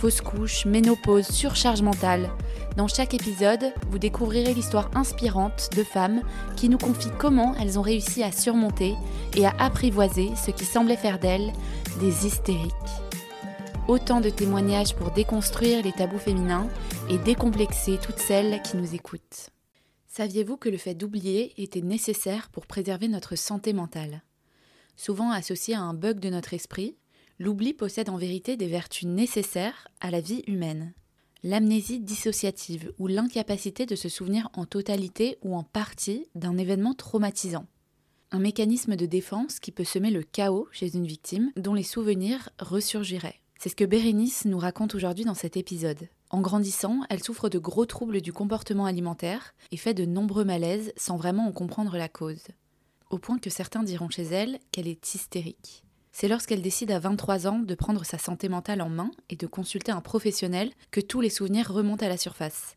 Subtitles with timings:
[0.00, 2.30] fausse couche, ménopause, surcharge mentale.
[2.78, 6.22] Dans chaque épisode, vous découvrirez l'histoire inspirante de femmes
[6.56, 8.94] qui nous confient comment elles ont réussi à surmonter
[9.36, 11.52] et à apprivoiser ce qui semblait faire d'elles
[12.00, 12.72] des hystériques.
[13.88, 16.66] Autant de témoignages pour déconstruire les tabous féminins
[17.10, 19.50] et décomplexer toutes celles qui nous écoutent.
[20.06, 24.22] Saviez-vous que le fait d'oublier était nécessaire pour préserver notre santé mentale?
[24.96, 26.96] Souvent associé à un bug de notre esprit,
[27.40, 30.92] l'oubli possède en vérité des vertus nécessaires à la vie humaine.
[31.42, 37.66] L'amnésie dissociative ou l'incapacité de se souvenir en totalité ou en partie d'un événement traumatisant.
[38.30, 42.50] Un mécanisme de défense qui peut semer le chaos chez une victime dont les souvenirs
[42.58, 43.40] ressurgiraient.
[43.58, 46.08] C'est ce que Bérénice nous raconte aujourd'hui dans cet épisode.
[46.28, 50.92] En grandissant, elle souffre de gros troubles du comportement alimentaire et fait de nombreux malaises
[50.96, 52.48] sans vraiment en comprendre la cause.
[53.08, 55.84] Au point que certains diront chez elle qu'elle est hystérique.
[56.12, 59.46] C'est lorsqu'elle décide à 23 ans de prendre sa santé mentale en main et de
[59.46, 62.76] consulter un professionnel que tous les souvenirs remontent à la surface.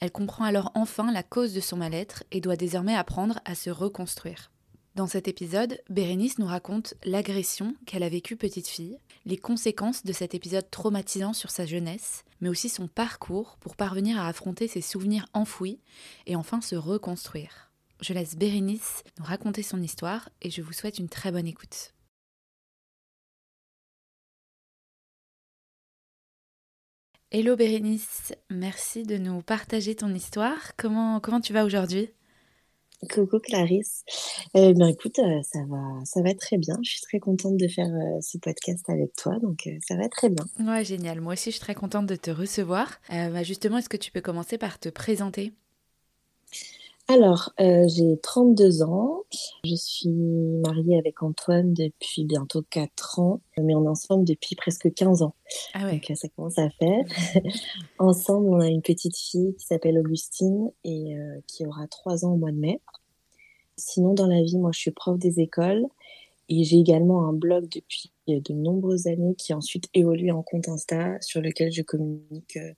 [0.00, 3.70] Elle comprend alors enfin la cause de son mal-être et doit désormais apprendre à se
[3.70, 4.50] reconstruire.
[4.96, 10.12] Dans cet épisode, Bérénice nous raconte l'agression qu'elle a vécue petite fille, les conséquences de
[10.12, 14.80] cet épisode traumatisant sur sa jeunesse, mais aussi son parcours pour parvenir à affronter ses
[14.80, 15.80] souvenirs enfouis
[16.26, 17.70] et enfin se reconstruire.
[18.00, 21.92] Je laisse Bérénice nous raconter son histoire et je vous souhaite une très bonne écoute.
[27.32, 30.74] Hello Bérénice, merci de nous partager ton histoire.
[30.76, 32.10] Comment, comment tu vas aujourd'hui?
[33.08, 34.02] Coucou Clarisse.
[34.52, 36.74] Eh bien écoute, euh, ça va, ça va très bien.
[36.82, 40.08] Je suis très contente de faire euh, ce podcast avec toi, donc euh, ça va
[40.08, 40.44] très bien.
[40.58, 41.20] Ouais, génial.
[41.20, 43.00] Moi aussi, je suis très contente de te recevoir.
[43.08, 45.52] Bah, justement, est-ce que tu peux commencer par te présenter?
[47.12, 49.24] Alors, euh, j'ai 32 ans.
[49.64, 50.08] Je suis
[50.64, 55.34] mariée avec Antoine depuis bientôt 4 ans, mais on est ensemble depuis presque 15 ans.
[55.74, 55.94] Ah ouais.
[55.94, 57.04] Donc là, ça commence à faire.
[57.98, 62.34] ensemble, on a une petite fille qui s'appelle Augustine et euh, qui aura 3 ans
[62.34, 62.80] au mois de mai.
[63.76, 65.86] Sinon, dans la vie, moi, je suis prof des écoles
[66.48, 70.68] et j'ai également un blog depuis de nombreuses années qui a ensuite évolué en compte
[70.68, 72.72] Insta sur lequel je communique euh,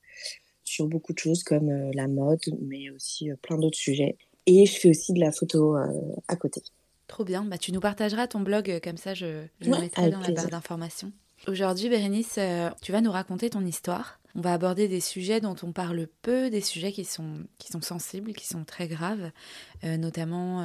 [0.73, 4.17] sur beaucoup de choses comme euh, la mode, mais aussi euh, plein d'autres sujets.
[4.47, 5.87] Et je fais aussi de la photo euh,
[6.29, 6.63] à côté.
[7.07, 7.45] Trop bien.
[7.45, 10.49] Bah, tu nous partageras ton blog, comme ça je, je le mettrai dans la barre
[10.49, 11.13] d'informations.
[11.47, 12.39] Aujourd'hui, Bérénice,
[12.83, 14.21] tu vas nous raconter ton histoire.
[14.37, 17.83] On va aborder des sujets dont on parle peu, des sujets qui sont, qui sont
[17.83, 19.33] sensibles, qui sont très graves,
[19.83, 20.65] notamment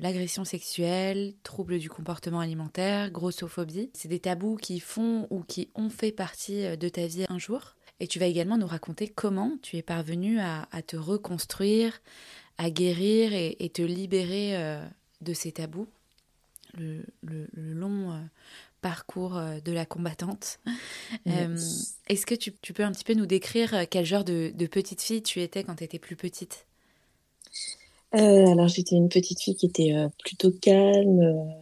[0.00, 3.90] l'agression sexuelle, troubles du comportement alimentaire, grossophobie.
[3.94, 7.74] C'est des tabous qui font ou qui ont fait partie de ta vie un jour.
[8.02, 12.02] Et tu vas également nous raconter comment tu es parvenu à, te reconstruire,
[12.58, 14.84] à guérir et, te libérer euh,
[15.20, 15.86] de ces tabous.
[16.76, 17.04] Le,
[17.54, 18.18] long euh,
[18.80, 20.58] parcours euh, de la combattante.
[22.08, 25.40] Est-ce que tu, peux un petit peu nous décrire quel genre de, petite fille tu
[25.40, 26.66] étais quand tu étais plus petite?
[28.10, 31.54] Alors j'étais une petite fille qui était plutôt calme,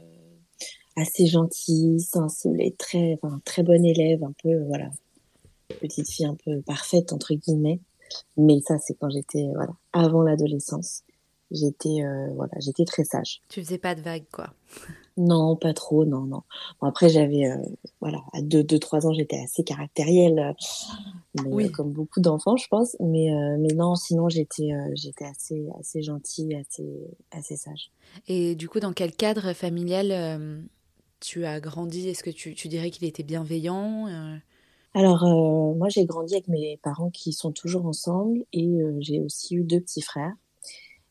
[0.96, 4.90] assez gentille, sensible et très, très bonne élève, un peu voilà,
[5.74, 7.80] petite fille un peu parfaite entre guillemets.
[8.36, 11.04] Mais ça, c'est quand j'étais voilà avant l'adolescence.
[11.50, 13.42] J'étais euh, voilà, j'étais très sage.
[13.48, 14.52] Tu faisais pas de vagues quoi.
[15.16, 16.42] Non, pas trop, non, non.
[16.80, 17.56] Bon, après, j'avais, euh,
[18.00, 20.54] voilà, à 2-3 ans, j'étais assez caractérielle,
[21.44, 21.66] oui.
[21.66, 22.96] Euh, comme beaucoup d'enfants, je pense.
[23.00, 23.28] Mais,
[23.58, 26.88] mais non, sinon, j'étais, j'étais assez, assez gentille, assez,
[27.32, 27.90] assez sage.
[28.28, 30.64] Et du coup, dans quel cadre familial
[31.18, 32.08] tu as grandi?
[32.08, 34.06] Est-ce que tu, tu dirais qu'il était bienveillant
[34.94, 39.20] alors, euh, moi, j'ai grandi avec mes parents qui sont toujours ensemble et euh, j'ai
[39.20, 40.34] aussi eu deux petits frères.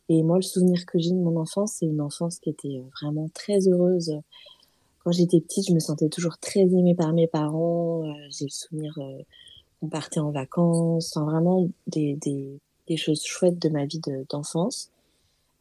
[0.09, 2.83] Et moi, le souvenir que j'ai de mon enfance, c'est une enfance qui était euh,
[3.01, 4.11] vraiment très heureuse.
[5.03, 8.03] Quand j'étais petite, je me sentais toujours très aimée par mes parents.
[8.31, 8.93] j'ai le souvenir
[9.79, 14.91] qu'on partait en vacances, enfin vraiment des, des, des choses chouettes de ma vie d'enfance.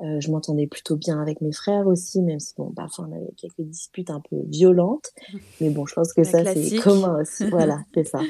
[0.01, 3.33] Euh, je m'entendais plutôt bien avec mes frères aussi, même si bon, parfois on avait
[3.37, 5.13] quelques disputes un peu violentes.
[5.61, 7.45] Mais bon, je pense que ça c'est commun aussi.
[7.51, 8.21] voilà, c'est ça.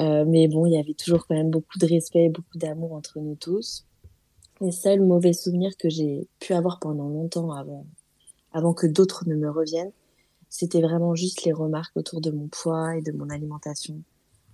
[0.00, 3.20] Euh, mais bon, il y avait toujours quand même beaucoup de respect, beaucoup d'amour entre
[3.20, 3.86] nous tous.
[4.60, 7.86] Les seuls mauvais souvenirs que j'ai pu avoir pendant longtemps avant,
[8.52, 9.92] avant que d'autres ne me reviennent,
[10.48, 14.02] c'était vraiment juste les remarques autour de mon poids et de mon alimentation.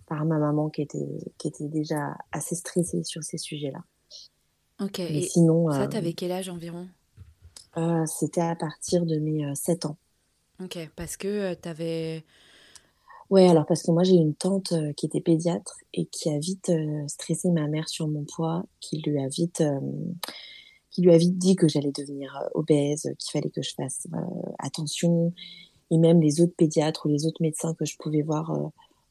[0.06, 3.82] par ma maman qui était, qui était déjà assez stressée sur ces sujets-là.
[4.80, 6.86] Ok, et sinon, ça, t'avais quel âge environ?
[8.06, 9.96] C'était à partir de mes 7 ans.
[10.62, 12.24] Ok, parce que tu avais
[13.28, 16.38] Ouais, alors parce que moi j'ai une tante euh, qui était pédiatre et qui a
[16.38, 19.80] vite euh, stressé ma mère sur mon poids, qui lui a vite, euh,
[20.90, 24.06] qui lui a vite dit que j'allais devenir obèse, qu'il fallait que je fasse
[24.60, 25.32] attention.
[25.90, 28.56] Et même les autres pédiatres ou les autres médecins que je pouvais voir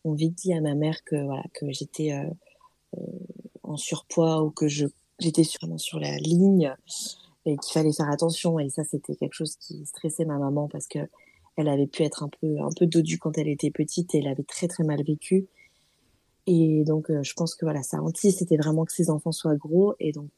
[0.05, 2.13] ont vite dit à ma mère que voilà que j'étais
[3.63, 4.87] en surpoids ou que je
[5.19, 6.73] j'étais sûrement sur la ligne
[7.45, 8.59] et qu'il fallait faire attention.
[8.59, 10.99] Et ça c'était quelque chose qui stressait ma maman parce que
[11.57, 14.27] elle avait pu être un peu un peu dodue quand elle était petite et elle
[14.27, 15.47] avait très très mal vécu.
[16.47, 19.55] Et donc euh, je pense que voilà, sa hantise c'était vraiment que ses enfants soient
[19.55, 20.29] gros et donc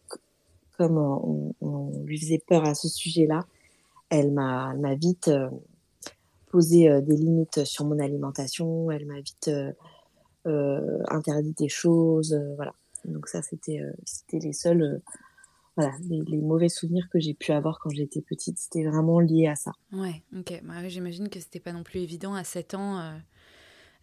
[0.78, 3.46] comme euh, on, lui faisait peur à ce sujet-là,
[4.10, 5.50] elle m'a vite euh,
[6.52, 9.50] posé des limites sur mon alimentation, elle m'a vite
[10.46, 12.74] interdit des choses, voilà.
[13.08, 15.02] Donc ça c'était c'était les seuls
[15.78, 19.56] voilà, les, mauvais souvenirs que j'ai pu avoir quand j'étais petite, c'était vraiment lié à
[19.56, 19.72] ça.
[19.94, 20.62] Ouais, ok.
[20.64, 23.16] Bah j'imagine que c'était pas non plus évident à 7 ans euh,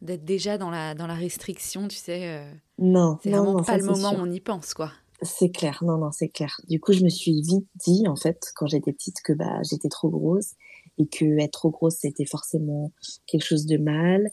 [0.00, 2.28] d'être déjà dans la, dans la restriction, tu sais.
[2.28, 4.92] Euh, non, c'est vraiment pas le moment où on y pense, quoi.
[5.22, 6.60] C'est clair, non, non, c'est clair.
[6.68, 9.88] Du coup, je me suis vite dit, en fait, quand j'étais petite, que bah, j'étais
[9.88, 10.52] trop grosse
[10.98, 12.92] et que être trop grosse, c'était forcément
[13.26, 14.30] quelque chose de mal.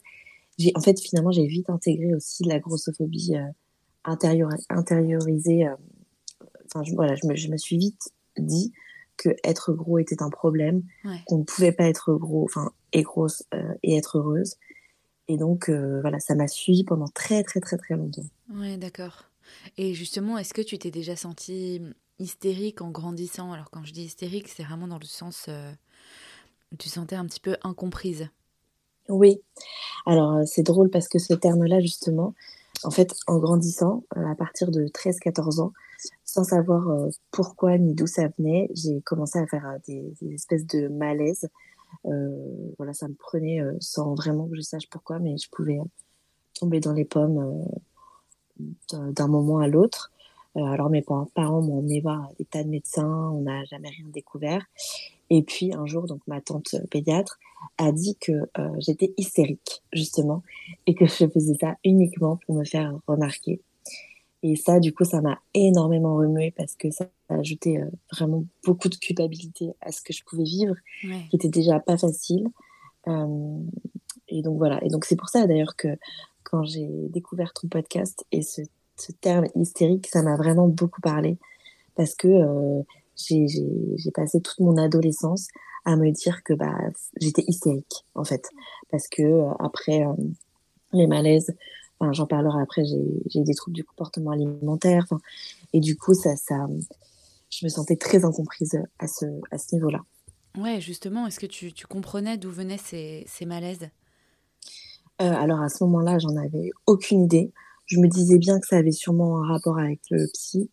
[0.76, 3.50] En fait, finalement, j'ai vite intégré aussi la grossophobie euh,
[4.04, 5.68] intériorisée
[6.82, 8.72] je, voilà, je me, je me, suis vite dit
[9.16, 10.82] que être gros était un problème,
[11.26, 14.56] qu'on ne pouvait pas être gros, enfin, et grosse euh, et être heureuse.
[15.28, 18.24] Et donc, euh, voilà, ça m'a suivi pendant très, très, très, très longtemps.
[18.52, 19.24] Ouais, d'accord.
[19.76, 21.82] Et justement, est-ce que tu t'es déjà sentie
[22.18, 23.52] hystérique en grandissant?
[23.52, 25.72] Alors, quand je dis hystérique, c'est vraiment dans le sens euh,
[26.78, 28.28] tu sentais un petit peu incomprise.
[29.08, 29.40] Oui.
[30.06, 32.34] Alors, c'est drôle parce que ce terme-là, justement,
[32.84, 35.72] en fait, en grandissant, à partir de 13-14 ans,
[36.24, 40.66] sans savoir euh, pourquoi ni d'où ça venait, j'ai commencé à faire euh, des, espèces
[40.66, 41.48] de malaise.
[42.06, 45.78] Euh, voilà, ça me prenait sans vraiment que je sache pourquoi, mais je pouvais
[46.54, 47.64] tomber dans les pommes
[48.88, 50.10] d'un moment à l'autre.
[50.54, 54.64] alors mes parents, m'ont emmené voir des tas de médecins, on n'a jamais rien découvert.
[55.34, 57.38] Et puis un jour, donc ma tante pédiatre
[57.78, 58.32] a dit que
[58.80, 60.42] j'étais hystérique justement
[60.86, 63.62] et que je faisais ça uniquement pour me faire remarquer.
[64.42, 68.44] Et ça, du coup, ça m'a énormément remué parce que ça a ajouté euh, vraiment
[68.64, 72.48] beaucoup de culpabilité à ce que je pouvais vivre, qui était déjà pas facile.
[73.06, 73.58] Euh,
[74.28, 74.82] et donc voilà.
[74.84, 75.96] Et donc c'est pour ça d'ailleurs que
[76.42, 78.62] quand j'ai découvert ton podcast et ce,
[78.96, 81.38] ce terme hystérique, ça m'a vraiment beaucoup parlé
[81.94, 82.82] parce que euh,
[83.16, 85.48] j'ai passé toute mon adolescence
[85.84, 86.78] à me dire que bah
[87.20, 88.48] j'étais hystérique en fait
[88.90, 90.12] parce que euh, après euh,
[90.92, 91.54] les malaises
[92.10, 95.06] j'en parlerai après, j'ai des troubles du comportement alimentaire.
[95.72, 96.66] et du coup, ça, ça,
[97.50, 100.00] je me sentais très incomprise à ce, à ce niveau-là.
[100.58, 103.88] Ouais, justement, est-ce que tu, tu comprenais d'où venaient ces, ces malaises?
[105.20, 107.52] Euh, Alors à ce moment-là, j'en avais aucune idée.
[107.86, 110.70] Je me disais bien que ça avait sûrement un rapport avec le psy,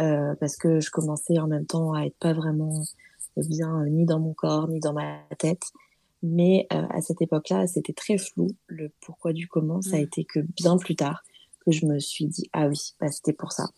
[0.00, 2.82] euh, parce que je commençais en même temps à être pas vraiment
[3.36, 5.62] bien ni dans mon corps ni dans ma tête.
[6.22, 8.48] Mais euh, à cette époque-là, c'était très flou.
[8.68, 10.04] Le pourquoi du comment, ça a mm.
[10.04, 11.22] été que bien plus tard
[11.64, 13.68] que je me suis dit ah oui, bah, c'était pour ça.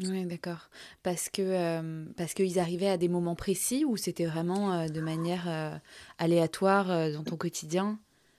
[0.00, 0.70] Oui, d'accord.
[1.02, 5.00] Parce que euh, parce qu'ils arrivaient à des moments précis ou c'était vraiment euh, de
[5.00, 5.80] manière
[6.18, 7.98] aléatoire dans ton quotidien?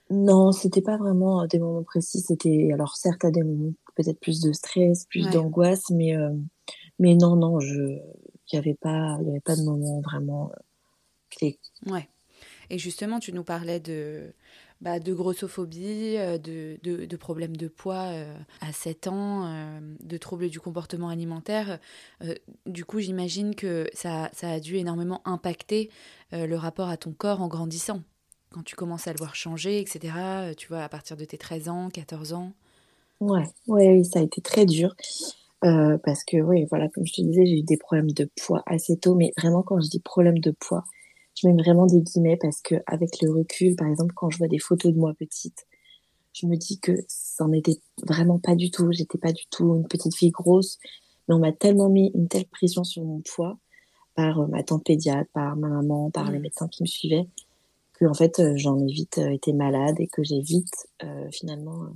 [0.10, 2.22] Non, c'était pas vraiment des moments précis.
[2.22, 6.14] C'était alors certes à des moments peut-être plus de stress, plus d'angoisse, mais
[7.00, 8.00] mais non, non, je
[8.52, 10.52] il y avait pas il avait pas de moment vraiment
[11.30, 11.60] clé.
[11.88, 12.08] Ouais.
[12.70, 14.34] Et justement, tu nous parlais de,
[14.82, 20.18] bah, de grossophobie, euh, de, de, problèmes de poids euh, à 7 ans, euh, de
[20.18, 21.80] troubles du comportement alimentaire.
[22.66, 25.90] du coup, j'imagine que ça, ça, a dû énormément impacter
[26.32, 28.02] le rapport à ton corps en grandissant.
[28.52, 31.70] Quand tu commences à le voir changer, etc., tu vois, à partir de tes 13
[31.70, 32.52] ans, 14 ans.
[33.20, 34.96] Ouais, ouais oui, ça a été très dur.
[36.04, 38.98] Parce que, oui, voilà, comme je te disais, j'ai eu des problèmes de poids assez
[38.98, 40.84] tôt, mais vraiment, quand je dis problème de poids,
[41.36, 44.48] je mets vraiment des guillemets parce que avec le recul, par exemple, quand je vois
[44.48, 45.66] des photos de moi petite,
[46.34, 48.92] je me dis que ça n'en était vraiment pas du tout.
[48.92, 50.78] J'étais pas du tout une petite fille grosse,
[51.28, 53.58] mais on m'a tellement mis une telle pression sur mon poids
[54.16, 56.42] par euh, ma tante pédiatre, par ma maman, par les mmh.
[56.42, 57.28] médecins qui me suivaient,
[57.94, 60.88] que en fait euh, j'en ai vite euh, été malade et que j'ai vite
[61.32, 61.88] finalement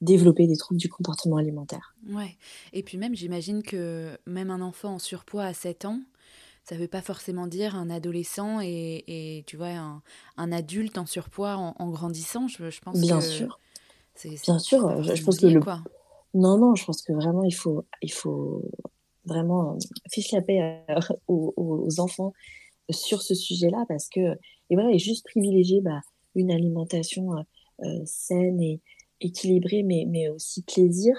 [0.00, 1.94] développé des troubles du comportement alimentaire.
[2.08, 2.36] Ouais.
[2.72, 6.00] Et puis même, j'imagine que même un enfant en surpoids à 7 ans,
[6.64, 10.00] ça ne veut pas forcément dire un adolescent et, tu vois
[10.36, 12.46] un, adulte en surpoids en, grandissant.
[12.46, 13.58] Je, je pense Bien que sûr.
[14.44, 15.60] Bien sûr, je, pense que le...
[16.34, 18.62] Non, non, je pense que vraiment, il faut, il faut
[19.24, 19.78] vraiment
[20.10, 20.84] fiche la paix
[21.28, 22.32] aux, enfants
[22.90, 24.20] sur ce sujet-là parce que,
[24.70, 26.00] et voilà, et juste privilégier bah,
[26.34, 27.30] une alimentation
[28.04, 28.80] saine et
[29.20, 31.14] équilibrée, mais, mais aussi plaisir.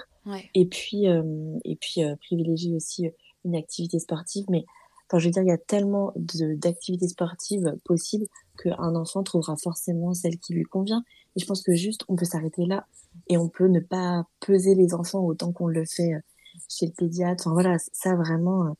[0.54, 3.08] Et puis, et puis privilégier aussi
[3.44, 4.44] une activité sportive.
[4.48, 4.64] Mais
[5.10, 8.26] Enfin, je veux dire, il y a tellement d'activités sportives possibles
[8.62, 11.02] qu'un enfant trouvera forcément celle qui lui convient.
[11.34, 12.86] Et je pense que juste, on peut s'arrêter là
[13.28, 16.20] et on peut ne pas peser les enfants autant qu'on le fait euh,
[16.68, 17.44] chez le pédiatre.
[17.44, 18.72] Enfin, voilà, ça vraiment, euh,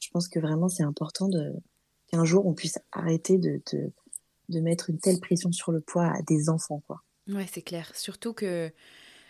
[0.00, 1.52] je pense que vraiment, c'est important de
[2.06, 3.92] qu'un jour, on puisse arrêter de, de,
[4.48, 7.02] de mettre une telle pression sur le poids à des enfants, quoi.
[7.28, 7.90] Ouais, c'est clair.
[7.94, 8.70] Surtout que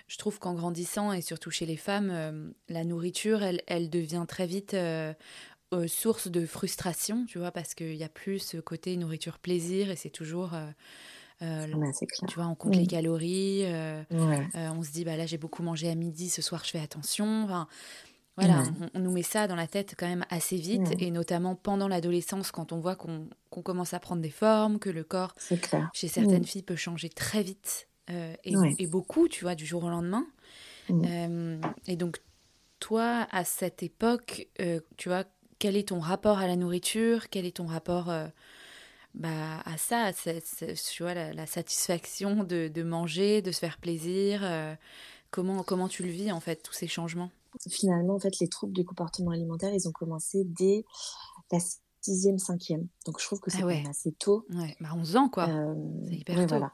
[0.06, 4.24] je trouve qu'en grandissant, et surtout chez les femmes, euh, la nourriture, elle, elle devient
[4.28, 8.96] très vite euh, source de frustration, tu vois, parce qu'il n'y a plus ce côté
[8.96, 10.54] nourriture plaisir et c'est toujours.
[10.54, 10.70] Euh,
[11.42, 11.66] euh
[12.28, 14.02] tu vois, on compte les calories, euh,
[14.54, 17.66] on se dit, bah là j'ai beaucoup mangé à midi, ce soir je fais attention.
[18.36, 18.64] Voilà,
[18.94, 22.50] on, nous met ça dans la tête quand même assez vite, et notamment pendant l'adolescence,
[22.50, 23.28] quand on voit qu'on
[23.62, 25.34] commence à prendre des formes, que le corps,
[25.92, 29.88] chez certaines filles, peut changer très vite et, et, beaucoup, tu vois, du jour au
[29.88, 30.26] lendemain.
[31.86, 32.20] et donc,
[32.80, 34.48] toi, à cette époque,
[34.96, 35.24] tu vois,
[35.64, 37.30] quel est ton rapport à la nourriture?
[37.30, 38.26] Quel est ton rapport euh,
[39.14, 44.40] bah, à ça, à tu vois, la, satisfaction de, de, manger, de se faire plaisir?
[44.42, 44.74] Euh,
[45.30, 47.30] comment, comment tu le vis, en fait, tous ces changements?
[47.68, 50.84] Finalement, en fait, les troubles du comportement alimentaire, ils ont commencé dès
[51.50, 51.58] la
[52.00, 52.86] sixième, cinquième.
[53.06, 54.46] Donc, je trouve que c'est ah assez tôt.
[54.50, 55.48] Ouais, bah 11 ans, quoi.
[55.48, 55.74] Euh,
[56.08, 56.46] c'est hyper tôt.
[56.48, 56.72] Voilà.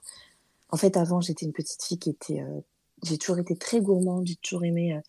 [0.71, 2.45] En fait, avant, j'étais une petite fille qui était...
[3.03, 5.01] j'ai toujours été très gourmande, j'ai toujours aimé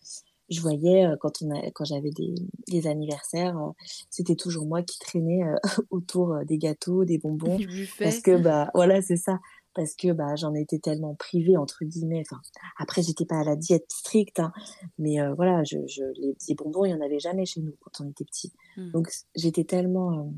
[0.52, 2.34] je voyais euh, quand on a, quand j'avais des,
[2.68, 3.70] des anniversaires, euh,
[4.10, 5.56] c'était toujours moi qui traînais euh,
[5.90, 7.58] autour des gâteaux, des bonbons,
[7.98, 9.40] parce que bah voilà c'est ça,
[9.74, 12.22] parce que bah j'en étais tellement privée entre guillemets.
[12.26, 12.40] Enfin
[12.78, 14.52] après j'étais pas à la diète stricte, hein,
[14.98, 18.04] mais voilà je, je les, les, bonbons il y en avait jamais chez nous quand
[18.04, 18.90] on était petit, mmh.
[18.90, 20.32] donc j'étais tellement,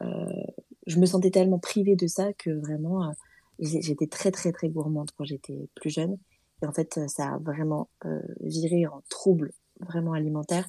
[0.00, 3.12] je me sentais tellement privée de ça que vraiment
[3.58, 6.18] j'étais très très très gourmande quand j'étais plus jeune.
[6.62, 10.68] Et en fait, ça a vraiment euh, viré en trouble vraiment alimentaire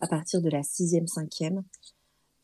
[0.00, 1.64] à partir de la sixième, cinquième,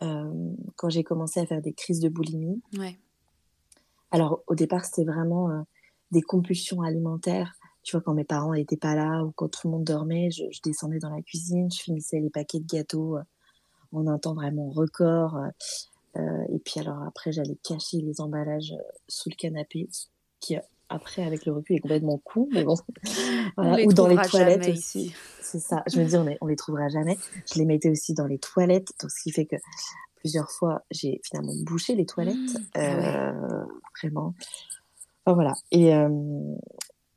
[0.03, 2.63] euh, quand j'ai commencé à faire des crises de boulimie.
[2.79, 2.99] Ouais.
[4.14, 5.61] Alors, au départ, c'était vraiment euh,
[6.12, 7.52] des compulsions alimentaires.
[7.83, 10.44] Tu vois, quand mes parents n'étaient pas là ou quand tout le monde dormait, je,
[10.62, 13.18] descendais dans la cuisine, je finissais les paquets de gâteaux
[13.90, 15.37] en un temps vraiment record.
[16.16, 18.73] et puis alors après, j'allais cacher les emballages
[19.09, 19.88] sous le canapé,
[20.95, 22.77] après, avec le recul, est complètement con, mais bon.
[23.59, 25.15] Ou dans les toilettes aussi.
[25.41, 25.83] C'est ça.
[25.93, 27.19] Je me dis, on, on les trouvera jamais.
[27.53, 29.57] Je les mettais aussi dans les toilettes, donc ce qui fait que
[30.17, 32.37] plusieurs fois, j'ai finalement bouché les toilettes.
[32.37, 32.59] Mmh.
[32.75, 33.65] Ah euh,
[34.01, 34.35] vraiment.
[35.25, 35.53] Enfin, voilà.
[35.71, 36.09] Et euh,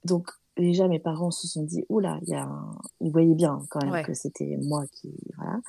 [0.04, 2.50] donc, déjà, mes parents se sont dit, oula, il y a
[3.00, 5.60] ils voyaient bien quand même que c'était moi qui, voilà.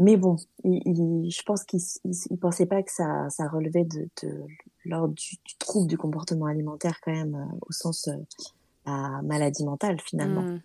[0.00, 4.46] Mais bon, je pense qu'ils ne pensaient pas que ça, ça relevait de, de
[4.84, 10.00] l'ordre du, du, trouble du comportement alimentaire quand même, euh, au sens euh, maladie mentale
[10.00, 10.42] finalement.
[10.42, 10.62] Mmh.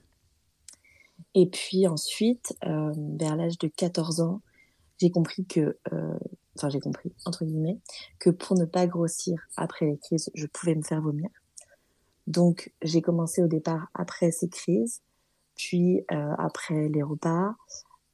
[1.34, 4.42] Et puis ensuite, euh, vers l'âge de 14 ans,
[5.00, 5.78] j'ai compris que,
[6.56, 7.80] enfin j'ai compris, entre guillemets,
[8.20, 11.30] que pour ne pas grossir après les crises, je pouvais me faire vomir.
[12.28, 15.02] Donc j'ai commencé au départ après ces crises,
[15.56, 17.56] puis après les repas,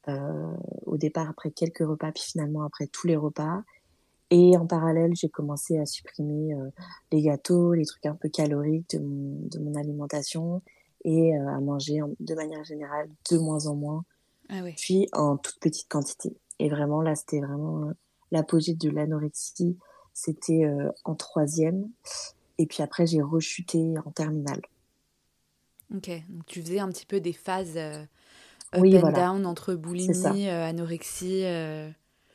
[0.08, 3.63] au départ après quelques repas, puis finalement après tous les repas.
[4.31, 6.69] Et en parallèle, j'ai commencé à supprimer euh,
[7.11, 10.61] les gâteaux, les trucs un peu caloriques de mon, de mon alimentation
[11.03, 14.05] et euh, à manger de manière générale de moins en moins,
[14.47, 14.73] ah oui.
[14.77, 16.38] puis en toute petite quantité.
[16.59, 17.93] Et vraiment, là, c'était vraiment euh,
[18.31, 19.77] l'apogée de l'anorexie.
[20.13, 20.69] C'était
[21.05, 21.89] en troisième.
[22.57, 24.59] Et puis après, j'ai rechuté en terminale.
[25.95, 28.07] Ok, donc tu faisais un petit peu des phases up
[28.77, 29.19] oui, and voilà.
[29.19, 31.45] down entre boulimie, anorexie.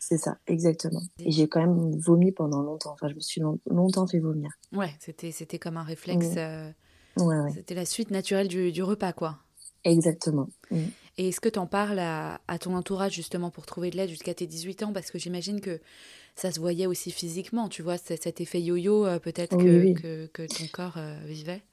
[0.09, 1.03] C'est ça, exactement.
[1.19, 2.93] Et j'ai quand même vomi pendant longtemps.
[2.93, 4.53] Enfin, je me suis longtemps fait vomir.
[4.73, 6.37] Ouais, c'était, c'était comme un réflexe.
[6.37, 6.39] Mmh.
[6.39, 6.71] Euh...
[7.17, 7.51] Ouais, ouais.
[7.53, 9.39] C'était la suite naturelle du, du repas, quoi.
[9.83, 10.49] Exactement.
[10.71, 10.77] Mmh.
[11.19, 14.09] Et est-ce que tu en parles à, à, ton entourage justement pour trouver de l'aide
[14.09, 14.93] jusqu'à tes 18 ans?
[14.93, 15.81] Parce que j'imagine que
[16.37, 19.95] ça se voyait aussi physiquement, tu vois, cet effet yo-yo euh, peut-être oui, que, oui.
[19.95, 21.65] que, que, ton corps euh, vivait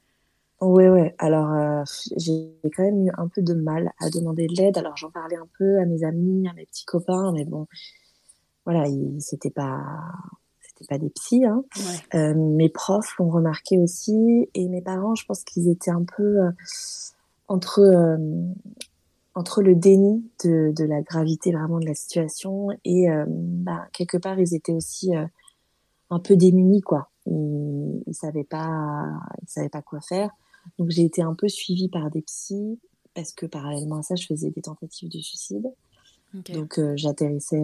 [0.60, 1.13] Ouais, ouais.
[1.20, 1.84] Alors, euh,
[2.18, 4.80] j'ai quand même eu un peu de mal à demander de l'aide.
[4.80, 7.68] Alors, j'en parlais un peu à mes amis, à mes petits copains, mais bon,
[8.65, 8.86] voilà,
[9.20, 9.82] c'était pas,
[10.62, 11.46] c'était pas des psys.
[11.46, 11.63] Hein.
[11.75, 12.20] Ouais.
[12.20, 16.41] Euh, mes profs l'ont remarqué aussi, et mes parents, je pense qu'ils étaient un peu
[16.41, 16.51] euh,
[17.48, 18.17] entre euh,
[19.36, 24.17] entre le déni de, de la gravité vraiment de la situation et euh, bah, quelque
[24.17, 25.25] part, ils étaient aussi euh,
[26.12, 27.10] un peu démunis, quoi.
[27.25, 29.08] Ils, ils savaient pas,
[29.41, 30.29] ils savaient pas quoi faire.
[30.77, 32.79] Donc j'ai été un peu suivie par des psys
[33.15, 35.67] parce que parallèlement à ça, je faisais des tentatives de suicide.
[36.53, 37.63] Donc j'atterrissais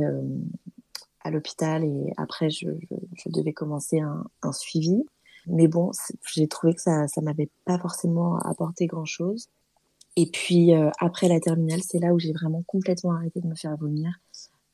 [1.22, 2.68] à l'hôpital et après je,
[3.16, 5.04] je, devais commencer un, un suivi.
[5.48, 5.92] Mais bon,
[6.34, 9.48] j'ai trouvé que ça ça m'avait pas forcément apporté grand chose.
[10.16, 13.56] Et puis euh, après la terminale, c'est là où j'ai vraiment complètement arrêté de me
[13.56, 14.20] faire vomir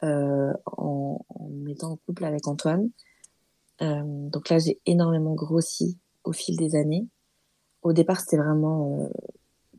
[0.04, 2.90] euh, en, en, me mettant en couple avec Antoine.
[3.82, 7.08] Euh, donc là, j'ai énormément grossi au fil des années.
[7.82, 9.10] Au départ, c'était vraiment euh,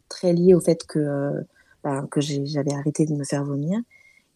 [0.08, 1.44] très lié au fait que
[1.82, 3.78] bah, que j'avais arrêté de me faire vomir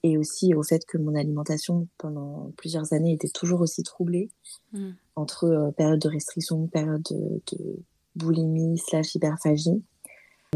[0.03, 4.31] et aussi au fait que mon alimentation pendant plusieurs années était toujours aussi troublée
[4.73, 4.91] mm.
[5.17, 7.79] entre euh, période de restriction, période de, de
[8.17, 9.83] boulimie slash hyperphagie.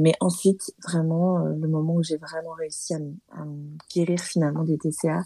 [0.00, 2.98] Mais ensuite, vraiment, euh, le moment où j'ai vraiment réussi à,
[3.30, 5.22] à, me guérir finalement des TCA,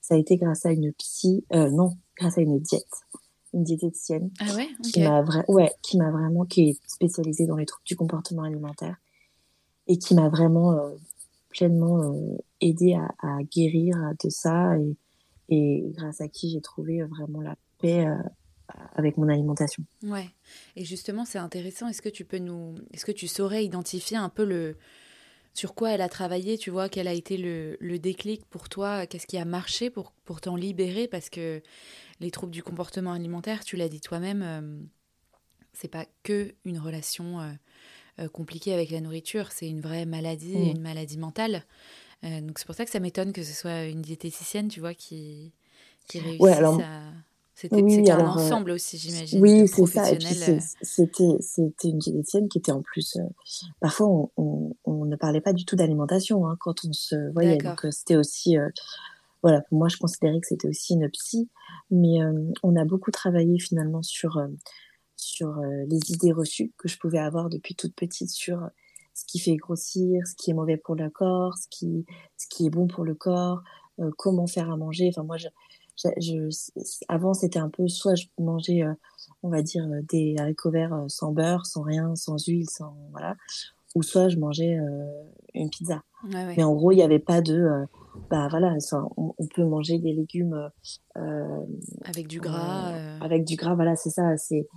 [0.00, 2.84] ça a été grâce à une psy, euh, non, grâce à une diète,
[3.54, 7.66] une diététicienne ah ouais qui m'a ouais, qui m'a vraiment, qui est spécialisée dans les
[7.66, 8.96] troubles du comportement alimentaire
[9.86, 10.90] et qui m'a vraiment euh,
[11.50, 14.74] pleinement euh, aidé à, guérir de ça
[15.48, 18.16] et, grâce à qui j'ai trouvé vraiment la paix euh,
[18.94, 19.84] avec mon alimentation.
[20.04, 20.30] Ouais.
[20.76, 21.88] Et justement, c'est intéressant.
[21.88, 24.76] Est-ce que tu peux nous, est-ce que tu saurais identifier un peu le
[25.52, 29.26] sur quoi elle a travaillé, tu vois, quel a été le, déclic pour toi, qu'est-ce
[29.26, 31.08] qui a marché pour, pour t'en libérer?
[31.08, 31.60] Parce que
[32.20, 34.78] les troubles du comportement alimentaire, tu l'as dit toi-même, euh,
[35.72, 37.50] c'est pas que une relation euh,
[38.18, 40.76] euh, compliquée avec la nourriture, c'est une vraie maladie, mmh.
[40.76, 41.64] une maladie mentale.
[42.24, 44.94] Euh, donc c'est pour ça que ça m'étonne que ce soit une diététicienne, tu vois,
[44.94, 45.52] qui,
[46.08, 46.80] qui réussisse ouais, alors...
[46.80, 47.12] à
[47.60, 49.42] c'était oui, un alors, ensemble aussi, j'imagine.
[49.42, 50.10] Oui, c'est ça.
[50.10, 50.34] Et puis
[50.80, 53.16] c'était c'était une diététicienne qui était en plus.
[53.16, 53.28] Euh,
[53.80, 57.58] parfois, on, on, on, ne parlait pas du tout d'alimentation hein, quand on se voyait.
[57.58, 58.56] Donc c'était aussi.
[58.56, 58.66] Euh,
[59.42, 61.50] voilà, pour moi, je considérais que c'était aussi une psy.
[61.90, 64.38] Mais euh, on a beaucoup travaillé finalement sur
[65.20, 65.54] sur
[65.88, 68.68] les idées reçues que je pouvais avoir depuis toute petite sur
[69.14, 72.06] ce qui fait grossir, ce qui est mauvais pour le corps, ce qui
[72.36, 73.62] ce qui est bon pour le corps,
[74.16, 75.08] comment faire à manger.
[75.12, 75.48] Enfin, moi, je,
[76.18, 76.48] je,
[77.08, 78.92] avant, c'était un peu soit je mangeais, euh,
[79.42, 82.96] on va dire, euh, des haricots verts euh, sans beurre, sans rien, sans huile, sans
[83.10, 83.36] voilà,
[83.94, 84.78] ou soit je mangeais
[85.54, 86.02] une pizza.
[86.24, 86.54] Ouais, ouais.
[86.56, 87.66] Mais en gros, il n'y avait pas de,
[88.30, 88.76] bah voilà,
[89.16, 90.70] on, on, peut manger des légumes
[92.04, 92.92] avec du gras.
[93.20, 94.36] Avec du gras, voilà, c'est ça.
[94.36, 94.68] C'est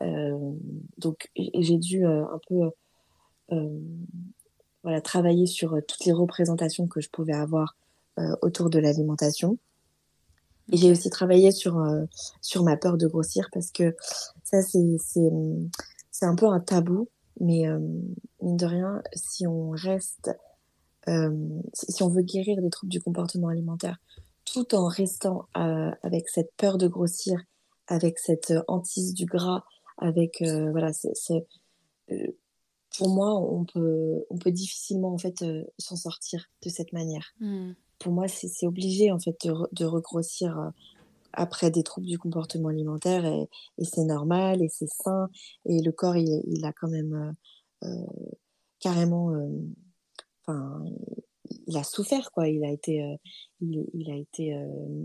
[0.00, 2.70] donc j'ai dû un peu
[4.82, 7.76] voilà travailler sur toutes les représentations que je pouvais avoir
[8.42, 9.58] autour de l'alimentation.
[10.72, 12.04] Et j'ai aussi travaillé sur euh,
[12.40, 13.94] sur ma peur de grossir parce que
[14.44, 15.30] ça c'est c'est
[16.10, 17.08] c'est un peu un tabou,
[17.40, 17.78] mais euh,
[18.40, 20.30] mine de rien, si on reste,
[21.08, 23.98] euh, si on veut guérir des troubles du comportement alimentaire,
[24.44, 27.42] tout en restant euh, avec cette peur de grossir,
[27.88, 29.64] avec cette hantise du gras,
[29.98, 31.46] avec euh, voilà, c'est
[32.96, 35.44] pour moi, on peut on peut difficilement en fait
[35.78, 37.34] s'en sortir de cette manière.
[37.40, 40.70] Mmh pour moi, c'est obligé en fait de, re, de, regrossir euh,
[41.32, 45.28] après des troubles du comportement alimentaire et, et c'est normal et c'est sain
[45.64, 47.34] et le corps il, il a quand même
[47.84, 48.06] euh, euh
[48.80, 49.48] carrément, euh,
[50.42, 50.84] enfin,
[51.66, 52.48] il a souffert quoi.
[52.48, 53.16] Il a été, euh,
[53.60, 54.56] il, a été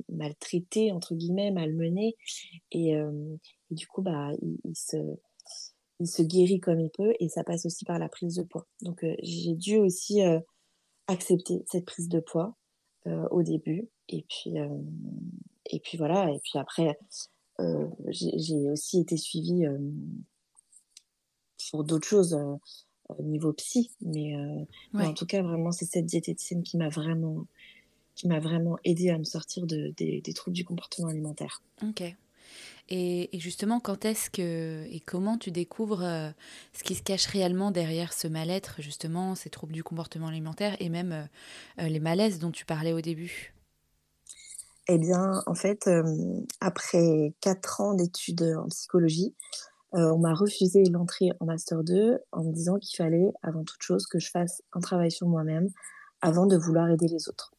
[0.10, 2.15] maltraité entre guillemets, malmené
[2.71, 4.97] et, et du coup bah il, se
[5.99, 8.67] il se guérit comme il peut et ça passe aussi par la prise de poids.
[8.82, 10.21] Donc j'ai dû aussi
[11.08, 12.56] accepter cette prise de poids
[13.08, 13.89] euh, au début.
[14.08, 14.78] Et puis, euh,
[15.65, 16.30] et puis voilà.
[16.32, 16.97] Et puis après,
[17.60, 19.65] euh, j'ai aussi été suivie
[21.71, 22.38] pour d'autres choses
[23.17, 23.91] au niveau psy.
[24.02, 24.67] Mais, ouais.
[24.93, 27.45] mais, en tout cas, vraiment, c'est cette diététicienne qui m'a vraiment
[28.15, 31.63] qui m'a vraiment aidé à me sortir de, des, des troubles du comportement alimentaire.
[31.82, 32.02] Ok.
[32.89, 36.30] Et, et, justement, quand est-ce que et comment tu découvres euh,
[36.74, 40.89] ce qui se cache réellement derrière ce mal-être, justement, ces troubles du comportement alimentaire et
[40.89, 41.30] même
[41.80, 43.54] euh, les malaises dont tu parlais au début?
[44.88, 46.04] Eh bien, en fait, euh,
[46.60, 49.36] après quatre ans d'études en psychologie,
[49.91, 54.06] on m'a refusé l'entrée en master 2 en me disant qu'il fallait, avant toute chose,
[54.06, 55.69] que je fasse un travail sur moi-même
[56.21, 57.52] avant de vouloir aider les autres.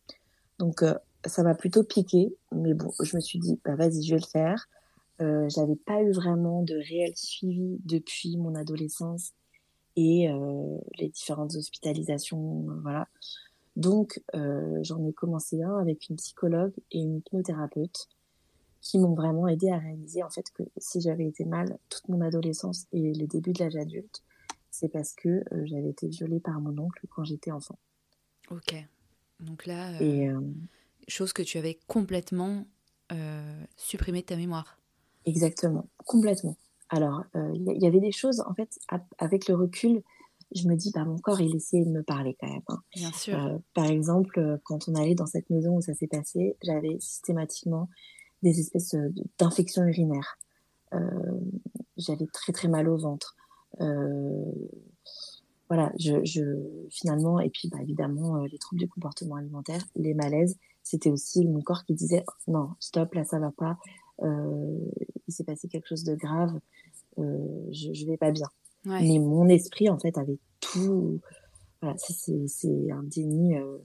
[0.59, 0.85] Donc,
[1.27, 4.27] ça m'a plutôt piqué, mais bon, je me suis dit, bah vas-y, je vais le
[4.27, 4.69] faire.
[5.21, 9.33] Euh, j'avais pas eu vraiment de réel suivi depuis mon adolescence
[9.97, 13.07] et euh, les différentes hospitalisations, voilà.
[13.77, 18.09] Donc, euh, j'en ai commencé un avec une psychologue et une hypnothérapeute
[18.81, 22.21] qui m'ont vraiment aidé à réaliser en fait que si j'avais été mal toute mon
[22.21, 24.23] adolescence et le début de l'âge adulte,
[24.71, 27.79] c'est parce que euh, j'avais été violée par mon oncle quand j'étais enfant.
[28.51, 28.75] Ok.
[29.41, 30.31] Donc là, euh, et,
[31.09, 32.67] chose que tu avais complètement
[33.77, 34.79] supprimée de ta mémoire.
[35.27, 36.57] Exactement, complètement.
[36.91, 38.79] Alors, il y, avait des choses, en fait,
[39.19, 40.03] avec le recul,
[40.55, 42.63] je me dis, bah, mon corps, il essayait de me parler quand même.
[42.69, 42.79] Hein.
[42.95, 43.61] Bien sûr.
[43.75, 47.89] par exemple, quand on allait dans cette maison où ça s'est passé, j'avais systématiquement
[48.43, 48.97] des espèces
[49.39, 50.39] d'infections urinaires.
[51.97, 53.37] j'avais très très mal au ventre.
[55.69, 56.43] voilà, je, je,
[56.91, 61.61] finalement, et puis bah, évidemment, les troubles du comportement alimentaire, les malaises, c'était aussi mon
[61.61, 63.79] corps qui disait non, stop, là ça va pas,
[64.23, 64.79] euh,
[65.29, 66.59] il s'est passé quelque chose de grave,
[67.19, 68.49] euh, je, je vais pas bien.
[68.85, 71.21] Mais mon esprit en fait avait tout.
[71.83, 73.79] Voilà, c'est un déni euh,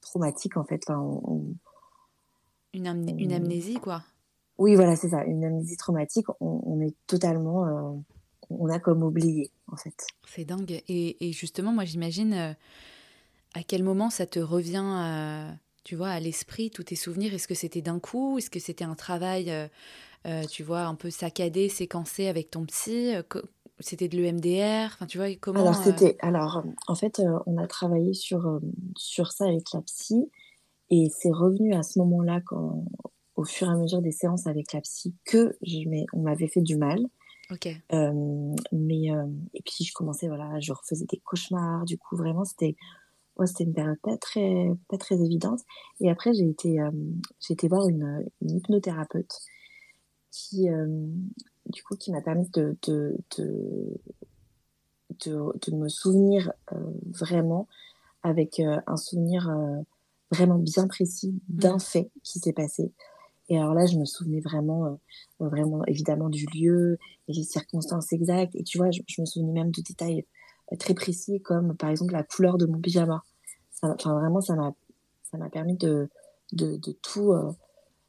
[0.00, 0.82] traumatique en fait.
[0.88, 1.20] Enfin,
[2.74, 2.86] une,
[3.18, 4.02] une, amnésie quoi.
[4.58, 6.26] Oui, voilà, c'est ça, une amnésie traumatique.
[6.40, 8.02] On, est totalement,
[8.50, 10.06] on a comme oublié en fait.
[10.26, 10.82] C'est dingue.
[10.88, 12.56] Et, et, justement, moi j'imagine
[13.54, 17.34] à quel moment ça te revient tu vois, à l'esprit, tous tes souvenirs?
[17.34, 18.38] Est-ce que c'était d'un coup?
[18.38, 19.66] Est-ce que c'était un travail, euh,
[20.26, 23.14] euh, tu vois, un peu saccadé, séquencé avec ton psy?
[23.14, 23.22] Euh,
[23.80, 26.16] C'était de l'EMDR Enfin, tu vois, comment Alors, c'était.
[26.20, 28.60] Alors, en fait, on a travaillé sur,
[28.96, 30.30] sur ça avec la psy.
[30.92, 32.84] Et c'est revenu à ce moment-là, quand,
[33.34, 35.56] au fur et à mesure des séances avec la psy, que
[36.12, 37.04] on m'avait fait du mal.
[37.50, 37.68] Ok.
[38.72, 39.08] mais
[39.52, 41.84] et puis je commençais voilà, je refaisais des cauchemars.
[41.84, 42.76] Du coup, vraiment, c'était
[43.46, 45.60] c'était une période pas très, pas très évidente.
[46.00, 46.90] Et après, j'ai été, euh,
[47.40, 49.32] j'ai été voir une, une, hypnothérapeute
[50.30, 50.86] qui, euh,
[51.66, 54.00] du coup, qui m'a permis de, de, de,
[55.26, 57.68] de, me souvenir euh, vraiment
[58.22, 59.50] avec un souvenir
[60.32, 61.80] vraiment bien précis d'un mmh.
[61.80, 62.92] fait qui s'est passé.
[63.48, 64.98] Et alors là, je me souvenais vraiment,
[65.38, 68.54] vraiment évidemment du lieu et les circonstances exactes.
[68.54, 70.24] Et tu vois, je, je me souvenais même de détails
[70.76, 73.22] très précis comme par exemple la couleur de mon pyjama.
[73.82, 74.72] enfin vraiment ça m'a
[75.30, 76.08] ça m'a permis de
[76.52, 77.50] de, de tout euh,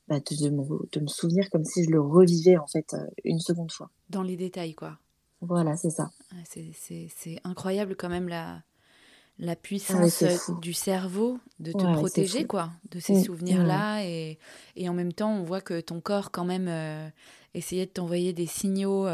[0.07, 3.05] bah, de, de, me, de, me, souvenir comme si je le revivais en fait euh,
[3.23, 3.89] une seconde fois.
[4.09, 4.97] Dans les détails quoi.
[5.39, 6.09] Voilà, c'est ça.
[6.45, 8.63] c'est incroyable quand même la,
[9.39, 10.23] la puissance
[10.61, 14.37] du cerveau de te protéger quoi de ces mmh, souvenirs là et,
[14.75, 17.09] et, en même temps on voit que ton corps quand même euh,
[17.55, 19.07] essayait de t'envoyer des signaux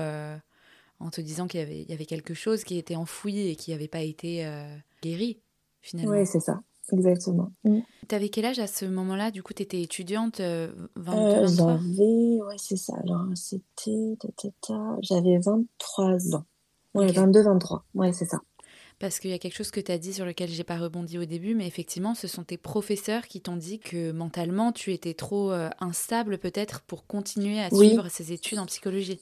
[0.99, 3.55] en te disant qu'il y avait, il y avait quelque chose qui était enfoui et
[3.55, 5.41] qui n'avait pas été euh, guéri,
[5.81, 6.11] finalement.
[6.11, 7.51] Oui, c'est ça, exactement.
[7.63, 7.79] Mm.
[8.07, 9.31] Tu avais quel âge à ce moment-là?
[9.31, 12.93] Du coup, tu étais étudiante euh, 22, euh, J'avais, ouais, c'est ça.
[13.03, 14.17] Alors, c'était.
[15.01, 16.45] J'avais 23 ans.
[16.95, 17.85] Ouais, 22, 23.
[17.93, 18.41] Ouais, c'est ça.
[18.99, 21.17] Parce qu'il y a quelque chose que tu as dit sur lequel j'ai pas rebondi
[21.17, 25.13] au début, mais effectivement, ce sont tes professeurs qui t'ont dit que mentalement, tu étais
[25.13, 29.21] trop euh, instable peut-être pour continuer à suivre ces études en psychologie.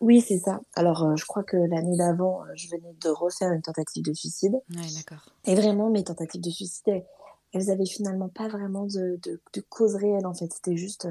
[0.00, 0.60] Oui, c'est ça.
[0.74, 4.12] Alors, euh, je crois que l'année d'avant, euh, je venais de refaire une tentative de
[4.12, 4.54] suicide.
[4.70, 5.32] Ouais, d'accord.
[5.44, 7.04] Et vraiment, mes tentatives de suicide,
[7.52, 10.52] elles, avaient finalement pas vraiment de, de, de cause réelle, en fait.
[10.52, 11.06] C'était juste,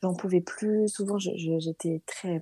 [0.00, 0.86] j'en pouvais plus.
[0.86, 2.40] Souvent, j'étais très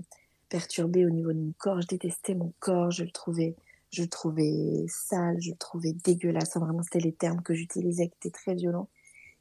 [0.51, 1.81] perturbée au niveau de mon corps.
[1.81, 2.91] Je détestais mon corps.
[2.91, 3.55] Je le trouvais,
[3.93, 5.41] je le trouvais sale.
[5.41, 6.57] Je le trouvais dégueulasse.
[6.57, 8.89] Vraiment, c'était les termes que j'utilisais qui étaient très violents.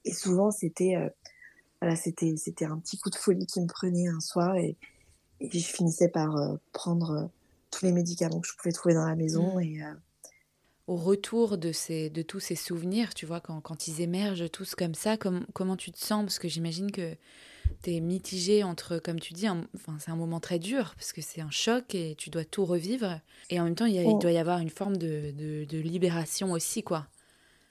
[0.05, 0.95] Et souvent, c'était,
[1.81, 4.77] voilà, c'était, c'était un petit coup de folie qui me prenait un soir et
[5.41, 7.25] et puis je finissais par euh, prendre euh,
[7.71, 9.57] tous les médicaments que je pouvais trouver dans la maison.
[9.57, 9.61] Mmh.
[9.61, 9.93] Et, euh,
[10.87, 14.75] Au retour de, ces, de tous ces souvenirs, tu vois, quand, quand ils émergent tous
[14.75, 16.23] comme ça, comment tu te sens?
[16.23, 17.15] Parce que j'imagine que
[17.83, 21.21] tu es mitigé entre, comme tu dis, enfin, c'est un moment très dur, parce que
[21.21, 23.19] c'est un choc et tu dois tout revivre.
[23.49, 26.51] Et en même temps, il, il doit y avoir une forme de, de, de libération
[26.51, 27.07] aussi, quoi.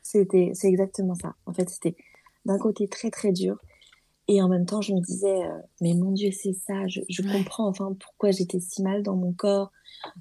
[0.03, 1.35] C'était, c'est exactement ça.
[1.47, 1.97] En fait, c'était
[2.45, 3.59] d'un côté très très dur
[4.33, 7.01] et en même temps, je me disais, euh, mais mon Dieu, c'est ça, je,
[7.33, 9.73] comprends enfin pourquoi j'étais si mal dans mon corps,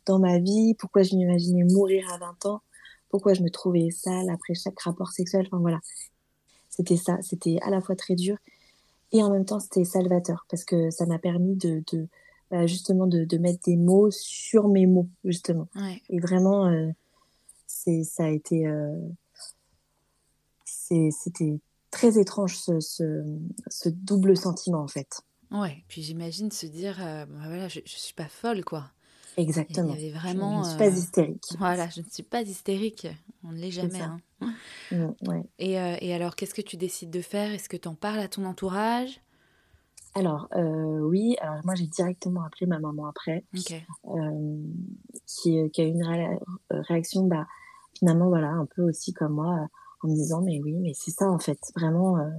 [0.08, 2.62] dans ma vie, pourquoi je m'imaginais mourir à 20 ans,
[3.10, 5.46] pourquoi je me trouvais sale après chaque rapport sexuel.
[5.46, 5.80] Enfin voilà,
[6.70, 8.38] c'était ça, c'était à la fois très dur
[9.12, 12.08] et en même temps c'était salvateur parce que ça m'a permis de, de
[12.52, 15.68] bah, justement de, de, mettre des mots sur mes mots justement.
[16.10, 16.90] Et vraiment, euh,
[17.68, 18.92] c'est ça a été, euh,
[20.66, 21.60] c'était
[21.92, 25.22] très étrange ce, ce, double sentiment en fait.
[25.52, 28.92] Ouais, puis j'imagine se dire, euh, bah voilà, je, je suis pas folle quoi.
[29.40, 29.94] Exactement.
[29.96, 30.64] Il y avait vraiment.
[30.64, 31.44] Je ne suis pas euh, hystérique.
[31.58, 33.08] Voilà, je ne suis pas hystérique.
[33.44, 34.02] On ne l'est jamais.
[34.02, 34.20] Hein.
[34.92, 35.44] ouais.
[35.60, 37.52] et, euh, et, alors, qu'est-ce que tu décides de faire?
[37.52, 39.22] Est-ce que tu en parles à ton entourage?
[40.16, 43.76] Alors oui, alors moi j'ai directement appelé ma maman après, qui,
[45.72, 46.40] qui, a eu une
[46.72, 47.46] réaction, bah,
[47.98, 49.68] finalement voilà, un peu aussi comme moi,
[50.02, 52.18] en me disant mais oui, mais c'est ça en fait, vraiment.
[52.18, 52.30] Euh,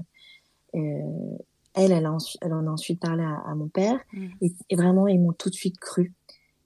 [0.74, 1.38] euh,
[1.74, 2.08] elle, elle,
[2.40, 4.26] elle, en a ensuite parlé à, mon père mmh.
[4.40, 6.12] et, vraiment ils m'ont tout de suite cru.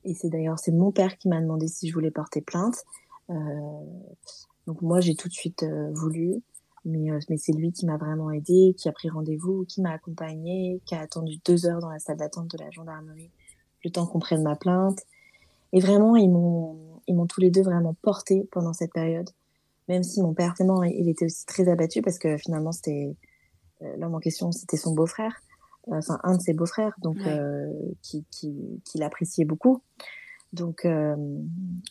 [0.04, 2.84] Et c'est d'ailleurs c'est mon père qui m'a demandé si je voulais porter plainte.
[3.30, 3.34] Euh,
[4.66, 6.42] donc moi j'ai tout de suite voulu,
[6.84, 10.80] mais, mais c'est lui qui m'a vraiment aidé, qui a pris rendez-vous, qui m'a accompagné,
[10.86, 13.30] qui a attendu deux heures dans la salle d'attente de la gendarmerie
[13.84, 15.00] le temps qu'on prenne ma plainte.
[15.72, 19.30] Et vraiment, ils m'ont, ils m'ont tous les deux vraiment porté pendant cette période.
[19.88, 23.16] Même si mon père, vraiment, il était aussi très abattu parce que finalement, c'était
[23.82, 25.53] euh, l'homme en question, c'était son beau-frère, euh,
[25.86, 29.82] enfin un de ses beaux-frères, donc euh, qui, qui, qui l'appréciait beaucoup.
[30.52, 30.86] Donc,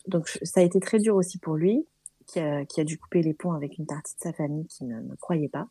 [0.07, 1.85] donc ça a été très dur aussi pour lui,
[2.27, 4.85] qui a, qui a dû couper les ponts avec une partie de sa famille qui
[4.85, 5.67] ne me croyait pas.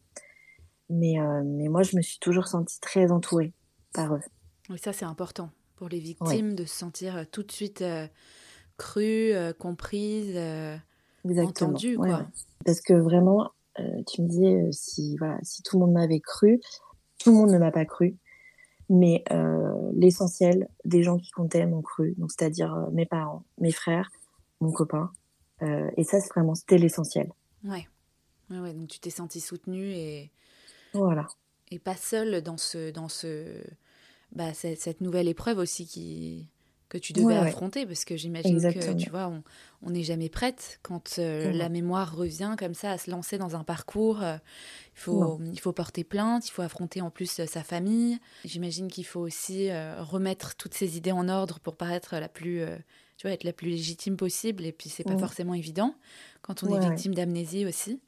[0.90, 3.54] Mais, mais moi, je me suis toujours sentie très entourée
[3.94, 4.20] par eux.
[4.68, 7.82] Oui, ça c'est important pour les victimes de se sentir tout de suite
[8.76, 10.38] crue, comprise,
[11.24, 11.96] entendue.
[11.96, 12.26] Quoi.
[12.66, 16.20] Parce que vraiment, euh, tu me disais euh, si voilà si tout le monde m'avait
[16.20, 16.60] cru,
[17.22, 18.16] tout le monde ne m'a pas cru,
[18.88, 24.10] mais euh, l'essentiel des gens qui comptaient m'ont cru, donc c'est-à-dire mes parents, mes frères,
[24.60, 25.10] mon copain,
[25.96, 27.30] et ça c'est vraiment c'était l'essentiel.
[27.62, 27.86] Ouais.
[28.50, 30.32] ouais, donc tu t'es sentie soutenue et
[30.92, 31.28] voilà
[31.72, 33.62] et pas seule dans ce dans ce
[34.32, 36.48] bah, cette nouvelle épreuve aussi qui
[36.92, 39.32] que tu devais affronter parce que j'imagine que tu vois
[39.80, 43.56] on n'est jamais prête quand euh, la mémoire revient comme ça à se lancer dans
[43.56, 44.36] un parcours euh,
[44.94, 48.18] il faut il faut porter plainte il faut affronter en plus euh, sa famille.
[48.44, 52.60] J'imagine qu'il faut aussi remettre toutes ces idées en ordre pour paraître la plus
[53.16, 55.94] tu vois être la plus légitime possible et puis c'est pas forcément évident
[56.42, 58.00] quand on est victime d'amnésie aussi.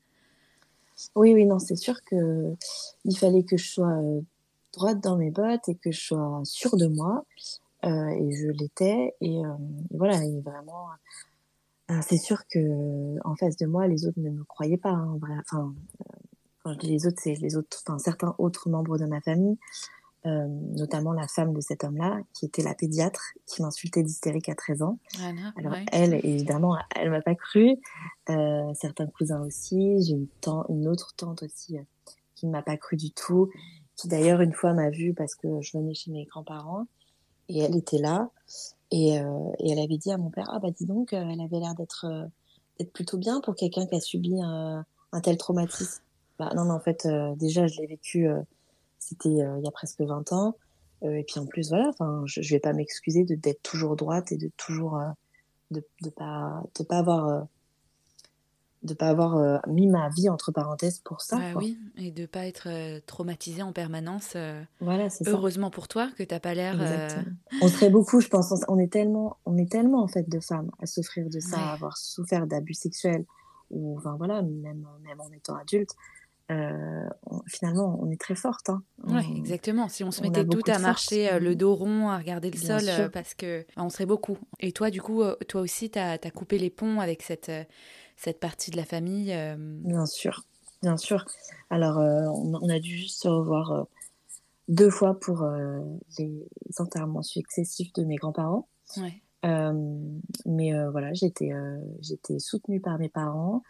[1.14, 2.52] Oui oui non c'est sûr que
[3.06, 3.98] il fallait que je sois
[4.74, 7.24] droite dans mes bottes et que je sois sûre de moi
[7.84, 9.14] et je l'étais.
[9.20, 9.48] Et, euh,
[9.90, 10.88] voilà, et vraiment,
[11.90, 14.90] euh, c'est sûr que en face de moi, les autres ne me croyaient pas.
[14.90, 15.34] Hein, vrai.
[15.40, 15.74] Enfin,
[16.62, 19.58] quand je dis les autres, c'est les autres, enfin certains autres membres de ma famille.
[20.26, 24.54] Euh, notamment la femme de cet homme-là, qui était la pédiatre, qui m'insultait d'hystérique à
[24.54, 24.98] 13 ans.
[25.58, 27.76] Alors elle, évidemment, elle m'a pas cru.
[28.30, 30.02] Euh, certains cousins aussi.
[30.02, 30.28] J'ai une,
[30.70, 31.82] une autre tante aussi euh,
[32.34, 33.50] qui ne m'a pas cru du tout,
[33.96, 36.86] qui d'ailleurs une fois m'a vue parce que je venais chez mes grands-parents
[37.48, 38.30] et elle était là.
[38.90, 41.40] Et, euh, et, elle avait dit à mon père, ah bah dis donc, euh, elle
[41.40, 42.26] avait l'air d'être euh,
[42.78, 46.02] d'être plutôt bien pour quelqu'un qui a subi un, un tel traumatisme.
[46.38, 48.26] Bah non, non, en fait, déjà, je l'ai vécu,
[48.98, 50.56] c'était il y a presque 20 ans.
[51.02, 54.36] et puis en plus, voilà, enfin, je, je vais pas m'excuser d'être toujours droite et
[54.36, 55.00] de toujours
[55.70, 57.46] de, de pas de pas avoir
[58.84, 61.36] de pas avoir euh, mis ma vie entre parenthèses pour ça.
[61.36, 64.34] Bah oui, et de pas être euh, traumatisé en permanence.
[64.36, 66.78] Euh, voilà, c'est Heureusement pour toi que t'as pas l'air.
[67.62, 68.52] On serait beaucoup, je pense.
[68.68, 71.72] On est tellement, on est tellement en fait de femmes à souffrir de ça, à
[71.72, 73.24] avoir souffert d'abus sexuels
[73.70, 75.94] ou, enfin voilà, même même en étant adulte.
[77.46, 78.68] finalement, on est très forte.
[78.68, 78.82] Hein.
[79.04, 79.88] Oui, exactement.
[79.88, 83.32] Si on se mettait toutes à marcher le dos rond, à regarder le sol, parce
[83.32, 84.36] que on serait beaucoup.
[84.60, 87.50] Et toi, du coup, toi aussi, tu as, coupé les ponts avec cette,
[88.16, 90.44] cette partie de la famille euh, Bien sûr,
[90.82, 91.24] bien sûr.
[91.70, 93.82] Alors, euh, on, a dû juste se revoir euh,
[94.68, 95.46] deux fois pour
[96.18, 96.48] les
[96.78, 98.66] enterrements successifs de mes grands-parents.
[100.46, 101.52] mais voilà, j'étais
[102.00, 103.62] j'étais soutenue par mes parents,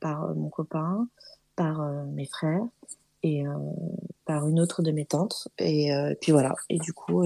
[0.00, 1.06] par mon copain,
[1.54, 2.66] par mes frères
[3.22, 3.44] et
[4.24, 5.46] par une autre de mes tantes.
[5.58, 6.56] Et puis voilà.
[6.70, 7.24] Et du coup,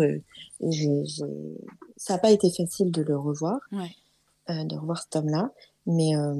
[1.96, 3.60] ça n'a pas été facile de le revoir,
[4.48, 5.50] de revoir cet homme-là.
[5.88, 6.34] Mais, euh,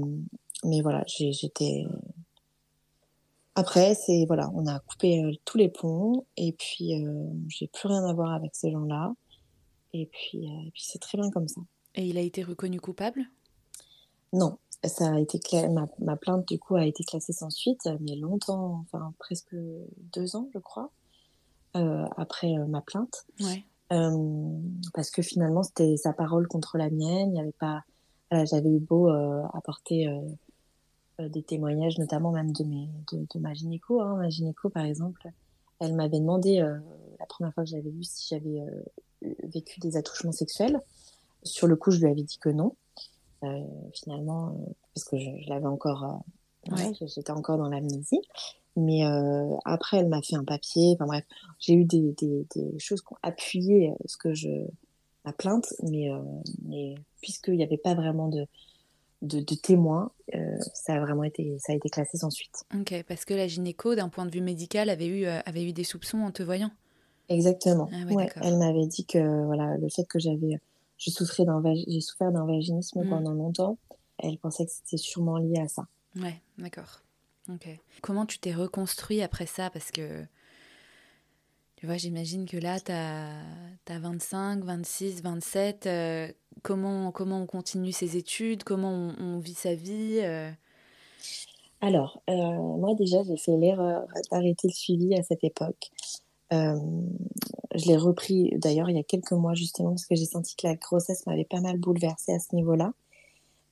[0.63, 1.85] mais voilà, j'étais.
[3.55, 7.89] Après, c'est voilà, on a coupé euh, tous les ponts et puis euh, j'ai plus
[7.89, 9.15] rien à voir avec ces gens-là.
[9.95, 11.63] Et puis, puis c'est très bien comme ça.
[11.95, 13.23] Et il a été reconnu coupable?
[14.35, 15.41] Non, ça a été
[15.71, 19.57] ma, ma, plainte du coup a été classée sans suite, mais longtemps, enfin presque
[20.13, 20.93] deux ans, je crois,
[21.73, 23.25] après ma plainte.
[23.41, 23.65] Ouais.
[24.93, 27.31] parce que finalement, c'était sa parole contre la mienne.
[27.31, 27.83] Il n'y avait pas,
[28.31, 30.21] j'avais eu beau euh, apporter euh,
[31.21, 34.01] euh, des témoignages, notamment même de, mes, de, de ma gynéco.
[34.01, 34.17] Hein.
[34.17, 35.29] Ma gynéco, par exemple,
[35.81, 36.59] elle m'avait demandé,
[37.21, 38.61] la première fois que j'avais vu, si j'avais
[39.45, 40.81] vécu des attouchements sexuels.
[41.45, 42.75] Sur le coup, je lui avais dit que non.
[43.95, 44.57] finalement,
[44.93, 46.21] parce que je, je l'avais encore,
[46.69, 46.93] ouais.
[47.01, 48.21] j'étais encore dans l'amnésie.
[48.79, 50.93] Mais euh, après, elle m'a fait un papier.
[50.95, 51.25] Enfin bref,
[51.59, 54.49] j'ai eu des, des, des, choses qui ont appuyé ce que je,
[55.33, 56.23] plainte, mais, euh,
[56.65, 58.47] mais puisqu'il n'y avait pas vraiment de,
[59.23, 62.65] de, témoins, euh, ça a vraiment été, ça a été classé sans suite.
[62.75, 65.73] Ok, parce que la gynéco, d'un point de vue médical, avait eu, euh, avait eu
[65.73, 66.71] des soupçons en te voyant.
[67.29, 67.91] Exactement.
[67.93, 70.59] Ah ouais, elle m'avait dit que voilà, le fait que j'avais,
[70.97, 73.11] j'ai souffert d'un, j'ai souffert d'un vaginisme mm.
[73.11, 73.79] pendant longtemps.
[74.19, 75.87] Elle pensait que c'était sûrement lié à ça.
[76.17, 77.03] Ouais, d'accord.
[77.51, 77.69] Ok.
[78.03, 79.71] Comment tu t'es reconstruit après ça?
[79.71, 80.25] Parce que
[81.79, 83.41] tu vois, j'imagine que là, tu as,
[83.91, 85.89] 25, 26, 27.
[86.63, 90.51] comment, comment on continue ses études Comment on, vit sa vie euh?
[91.81, 95.91] Alors, euh, moi déjà, j'ai fait l'erreur d'arrêter le suivi à cette époque.
[96.53, 96.79] Euh,
[97.75, 100.67] je l'ai repris d'ailleurs il y a quelques mois justement parce que j'ai senti que
[100.67, 102.93] la grossesse m'avait pas mal bouleversée à ce niveau-là.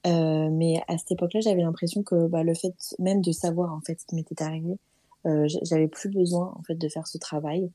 [0.05, 4.01] Mais à cette époque-là, j'avais l'impression que bah, le fait même de savoir en fait
[4.01, 4.79] ce qui m'était arrivé,
[5.25, 7.73] j'avais plus besoin en fait de faire ce travail.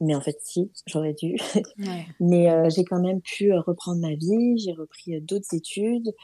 [0.00, 1.36] Mais en fait, si, j'aurais dû.
[2.20, 4.58] mais euh, j'ai quand même pu reprendre ma vie.
[4.58, 6.14] J'ai repris d'autres études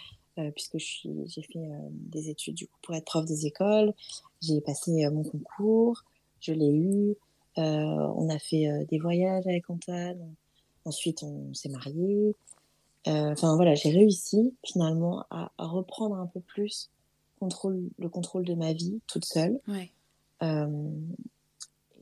[0.55, 3.93] puisque j'ai fait des études du coup pour être prof des écoles.
[4.41, 6.05] J'ai passé mon concours,
[6.41, 7.15] je l'ai eu.
[7.59, 10.35] on a fait des voyages avec Antoine.
[10.87, 12.35] Ensuite, on s'est mariés.
[13.09, 16.91] Euh, enfin voilà, j'ai réussi finalement à, reprendre un peu plus
[17.41, 19.59] contrôle, le contrôle de ma vie toute seule.
[20.43, 20.91] Euh,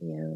[0.03, 0.29] euh,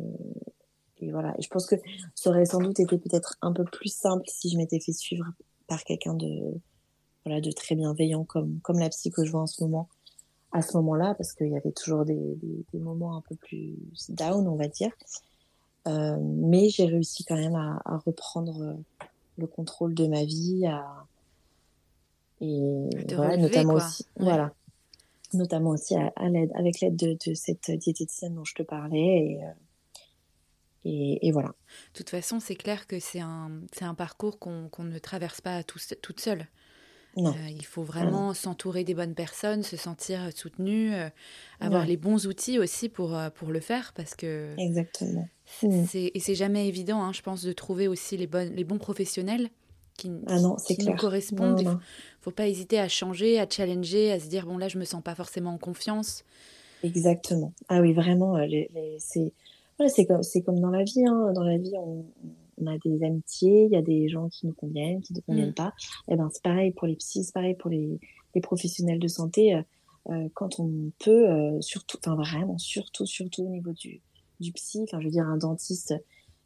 [1.06, 1.76] et, voilà, je pense que
[2.15, 5.26] ça aurait sans doute été peut-être un peu plus simple si je m'étais fait suivre
[5.68, 6.54] par quelqu'un de
[7.26, 9.89] voilà de très bienveillant comme comme la psy que je vois en ce moment
[10.52, 12.38] à ce moment-là parce qu'il y avait toujours des,
[12.72, 13.76] des, moments un peu plus
[14.10, 14.91] down on va dire.
[15.88, 18.78] Mais j'ai réussi quand même à, à reprendre
[19.38, 21.06] le contrôle de ma vie à...
[22.41, 24.54] et voilà, notamment aussi voilà.
[25.34, 29.44] Notamment aussi à, l'aide avec l'aide de, de, cette diététicienne dont je te parlais et,
[29.44, 29.50] euh,
[30.86, 31.50] et, voilà.
[31.50, 36.19] De toute façon, c'est clair que c'est un, un parcours qu'on ne traverse pas toute
[36.19, 36.48] seule.
[37.17, 37.32] Non.
[37.32, 41.10] Euh, il faut vraiment s'entourer des bonnes personnes, se sentir soutenu, euh,
[41.62, 44.54] avoir les bons outils aussi pour, pour le faire parce que.
[44.58, 45.28] Exactement.
[45.63, 45.86] Mm.
[45.93, 49.50] Et c'est jamais évident, hein, je pense, de trouver aussi les, bonnes, les bons professionnels
[49.98, 51.62] qui, ah non, qui nous correspondent.
[51.62, 51.76] Il ne
[52.21, 55.02] faut pas hésiter à changer, à challenger, à se dire bon là je me sens
[55.02, 56.24] pas forcément en confiance.
[56.84, 57.54] Exactement.
[57.69, 58.45] Ah oui, vraiment, euh,
[59.00, 59.32] c'est
[59.88, 61.05] c'est comme, comme dans la vie.
[61.05, 61.31] Hein.
[61.33, 62.05] Dans la vie, on,
[62.57, 65.23] on, a des amitiés, il y a des gens qui nous conviennent, qui ne nous
[65.23, 65.55] conviennent mm.
[65.55, 65.73] pas.
[66.07, 67.99] Et eh ben c'est pareil pour les psys, c'est pareil pour les,
[68.33, 69.55] les, professionnels de santé.
[69.55, 69.61] Euh,
[70.09, 74.01] euh quand on peut, euh, surtout, enfin vraiment, surtout, surtout au niveau du,
[74.39, 74.81] du psy.
[74.83, 75.93] Enfin, je veux dire, un dentiste,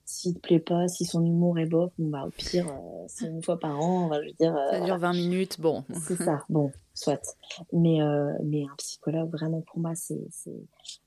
[0.09, 3.27] s'il te plaît pas, si son humour est bof, bon, bah, au pire, euh, c'est
[3.27, 4.09] une fois par an.
[4.39, 5.83] dire, ça dure 20 minutes, bon.
[6.07, 7.37] c'est ça, bon, soit.
[7.71, 10.19] Mais, euh, mais un psychologue, vraiment, pour moi, c'est.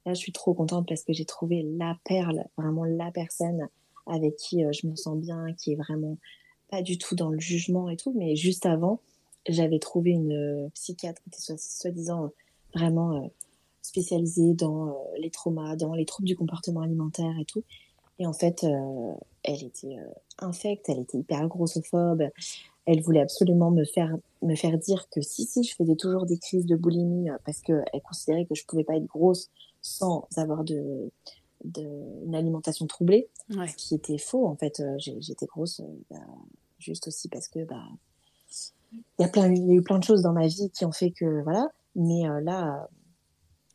[0.06, 3.66] Là, je suis trop contente parce que j'ai trouvé la perle, vraiment la personne
[4.06, 6.16] avec qui euh, je me sens bien, qui est vraiment
[6.70, 8.12] pas du tout dans le jugement et tout.
[8.16, 9.00] Mais juste avant,
[9.48, 12.30] j'avais trouvé une psychiatre qui était soi-disant
[12.72, 13.28] vraiment
[13.82, 17.64] spécialisée dans euh, les traumas, dans les troubles du comportement alimentaire et tout.
[18.22, 20.06] Et en fait, euh, elle était euh,
[20.38, 22.22] infecte, elle était hyper grossophobe.
[22.86, 26.38] Elle voulait absolument me faire me faire dire que si si je faisais toujours des
[26.38, 30.62] crises de boulimie parce que elle considérait que je pouvais pas être grosse sans avoir
[30.62, 31.10] de,
[31.64, 31.82] de
[32.24, 34.80] une alimentation troublée, ce qui était faux en fait.
[34.98, 36.18] J'étais grosse bah,
[36.78, 37.82] juste aussi parce que bah
[39.18, 40.92] il y a plein y a eu plein de choses dans ma vie qui ont
[40.92, 41.72] fait que voilà.
[41.96, 42.88] Mais là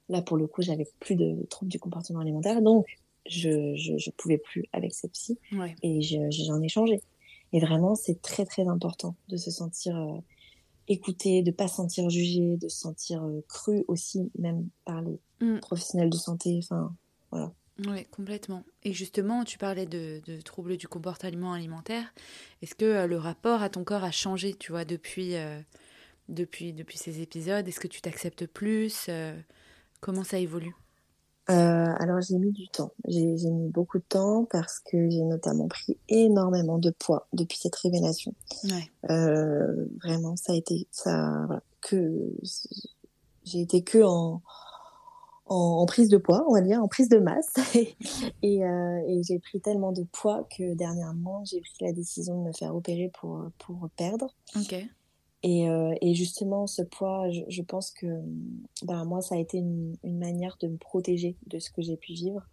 [0.10, 2.88] Là, pour le coup, j'avais plus de troubles du comportement alimentaire, donc
[3.30, 5.38] je, je, pouvais plus avec cette psy
[5.84, 7.02] et j'en ai changé.
[7.54, 10.20] Et vraiment, c'est très très important de se sentir euh,
[10.88, 15.20] écouté, de pas se sentir jugé, de se sentir euh, cru aussi, même par les
[15.42, 15.60] mm.
[15.60, 16.60] professionnels de santé.
[16.62, 16.94] Enfin,
[17.32, 17.54] voilà.
[17.88, 18.63] Oui, complètement.
[18.84, 22.13] Et justement, tu parlais de, troubles du comportement alimentaire.
[22.62, 25.36] Est-ce que euh, le rapport à ton corps a changé, tu vois, depuis,
[26.28, 27.68] depuis, depuis ces épisodes?
[27.68, 29.10] Est-ce que tu t'acceptes plus
[30.00, 30.76] Comment ça évolue?
[31.49, 35.67] Euh, alors j'ai mis du temps, j'ai mis beaucoup de temps parce que j'ai notamment
[35.67, 38.33] pris énormément de poids depuis cette révélation.
[39.10, 42.33] Euh, vraiment, ça a été ça, voilà, que
[43.45, 44.41] j'ai été que en,
[45.45, 47.53] en, prise de poids, on va dire, en prise de masse,
[48.43, 52.47] et, euh, et j'ai pris tellement de poids que dernièrement j'ai pris la décision de
[52.47, 54.36] me faire opérer pour pour perdre.
[54.57, 54.75] Ok.
[55.49, 58.21] Et, euh, et, justement, ce poids, je, pense que
[58.83, 62.12] ben, moi, ça a été une, manière de me protéger de ce que j'ai pu
[62.12, 62.45] vivre.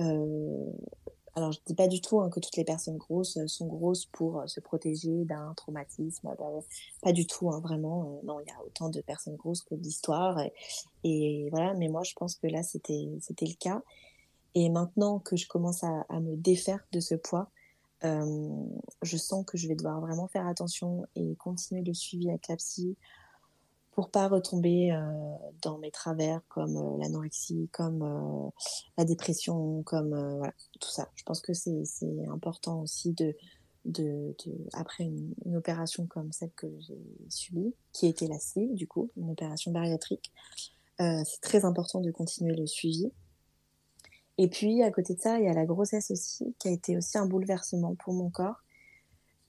[0.00, 0.72] Euh,
[1.36, 4.40] alors, je dis pas du tout hein, que toutes les personnes grosses sont grosses pour
[4.40, 6.34] euh, se protéger d'un traumatisme.
[6.36, 6.50] Ben,
[7.00, 8.20] pas du tout, hein, vraiment.
[8.24, 10.40] Non, il y a autant de personnes grosses que d'histoires.
[11.04, 13.06] Et, voilà, mais moi, je pense que là, c'était
[13.40, 13.82] le cas.
[14.56, 17.52] Et maintenant que je commence à me défaire de ce poids,
[18.04, 18.66] euh,
[19.02, 22.56] je sens que je vais devoir vraiment faire attention et continuer le suivi avec la
[22.56, 22.96] psy
[23.92, 25.10] pour pas retomber euh,
[25.62, 28.52] dans mes travers comme euh, l'anorexie, comme
[28.98, 30.42] la dépression, comme
[30.80, 31.08] tout ça.
[31.14, 33.34] Je pense que c'est important aussi de,
[34.74, 39.30] après une, opération comme celle que j'ai subie, qui était la sleeve du coup, une
[39.30, 40.30] opération bariatrique.
[40.98, 43.10] c'est très important de continuer le suivi
[44.38, 46.96] et puis, à côté de ça, il y a la grossesse aussi, qui a été
[46.96, 48.62] aussi un bouleversement pour mon corps.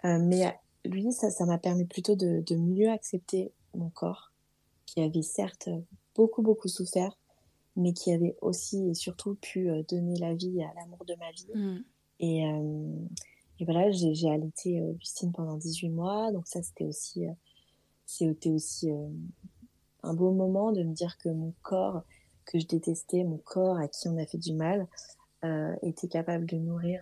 [0.05, 4.31] Euh, mais lui, ça, ça m'a permis plutôt de, de, mieux accepter mon corps,
[4.85, 5.69] qui avait certes
[6.15, 7.17] beaucoup, beaucoup souffert,
[7.75, 11.31] mais qui avait aussi et surtout pu euh, donner la vie à l'amour de ma
[11.31, 11.53] vie.
[11.53, 11.83] Mm.
[12.19, 12.41] Et,
[13.59, 16.31] et voilà, j'ai allaité Augustine pendant 18 mois.
[16.31, 17.25] Donc ça, c'était aussi,
[18.07, 18.89] c'était aussi
[20.01, 22.01] un beau moment de me dire que mon corps,
[22.48, 24.88] que je détestais, mon corps à qui on a fait du mal,
[25.84, 27.02] était capable de nourrir,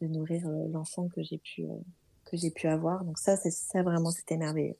[0.00, 1.64] de nourrir l'enfant que j'ai pu,
[2.24, 3.04] que j'ai pu avoir.
[3.04, 4.76] Donc ça, c'est ça vraiment, c'était merveilleux.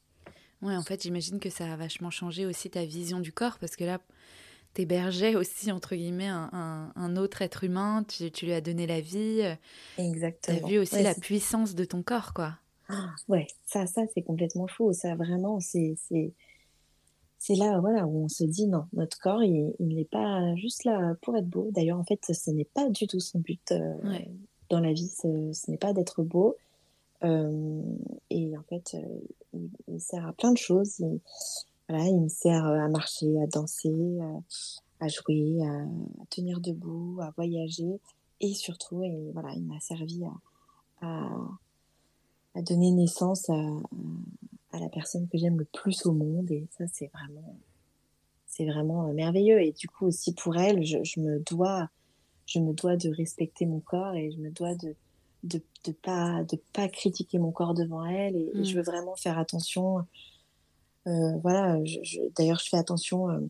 [0.62, 3.76] Ouais, en fait, j'imagine que ça a vachement changé aussi ta vision du corps parce
[3.76, 4.00] que là,
[4.72, 9.00] t'hébergeais aussi, entre guillemets, un, un, autre être humain, tu, tu, lui as donné la
[9.00, 9.42] vie.
[9.98, 10.58] Exactement.
[10.58, 12.54] T'as vu aussi la puissance de ton corps, quoi.
[12.88, 14.92] Ah, ouais, ça, ça c'est complètement faux.
[14.92, 15.94] Ça, vraiment, c'est.
[16.08, 16.32] C'est
[17.50, 21.36] là voilà, où on se dit non, notre corps, il n'est pas juste là pour
[21.36, 21.68] être beau.
[21.72, 23.94] D'ailleurs, en fait, ce n'est pas du tout son but euh,
[24.70, 25.08] dans la vie.
[25.08, 26.56] Ce, n'est pas d'être beau.
[27.22, 27.82] Euh,
[28.30, 30.98] et en fait, euh, il, sert à plein de choses.
[31.00, 31.20] Il,
[31.88, 34.18] voilà, il me sert à marcher, à danser,
[35.00, 35.84] à, jouer, à,
[36.30, 38.00] tenir debout, à voyager.
[38.40, 40.24] Et surtout, et voilà, il m'a servi
[41.02, 41.28] à,
[42.54, 43.54] à, donner naissance à,
[44.74, 46.50] à la personne que j'aime le plus au monde.
[46.50, 47.56] Et ça, c'est vraiment,
[48.46, 49.60] c'est vraiment merveilleux.
[49.62, 51.88] Et du coup, aussi pour elle, je, je, me dois,
[52.46, 54.94] je me dois de respecter mon corps et je me dois de,
[55.44, 58.76] de, de pas de pas critiquer mon corps devant elle et, je mm.
[58.76, 59.98] veux vraiment faire attention
[61.06, 63.40] euh, voilà je, d'ailleurs je fais attention euh,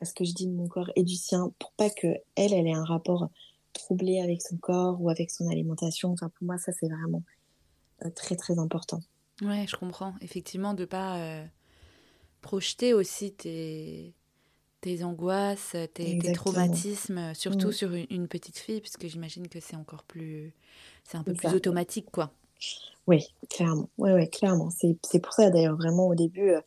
[0.00, 2.06] à ce que je dis de mon corps et du sien pour pas que
[2.36, 3.28] elle elle ait un rapport
[3.72, 7.22] troublé avec son corps ou avec son alimentation enfin pour moi ça c'est vraiment
[8.04, 9.00] euh, très très important
[9.42, 11.44] ouais je comprends effectivement de pas
[12.40, 14.14] projeter aussi tes
[14.84, 17.72] tes angoisses, tes, traumatismes, surtout mm.
[17.72, 20.52] sur une, petite fille, puisque j'imagine que c'est encore plus,
[21.04, 22.34] c'est un peu plus automatique, quoi.
[23.06, 23.88] Oui, clairement.
[23.96, 24.68] Oui, ouais, clairement.
[24.70, 26.60] C'est pour ça d'ailleurs vraiment au début euh,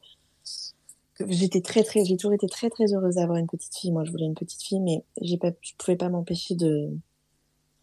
[1.27, 3.91] j'étais très très, j'ai toujours été très très heureuse d'avoir une petite fille.
[3.91, 6.89] Moi, je voulais une petite fille, mais j'ai pas, je pouvais pas m'empêcher de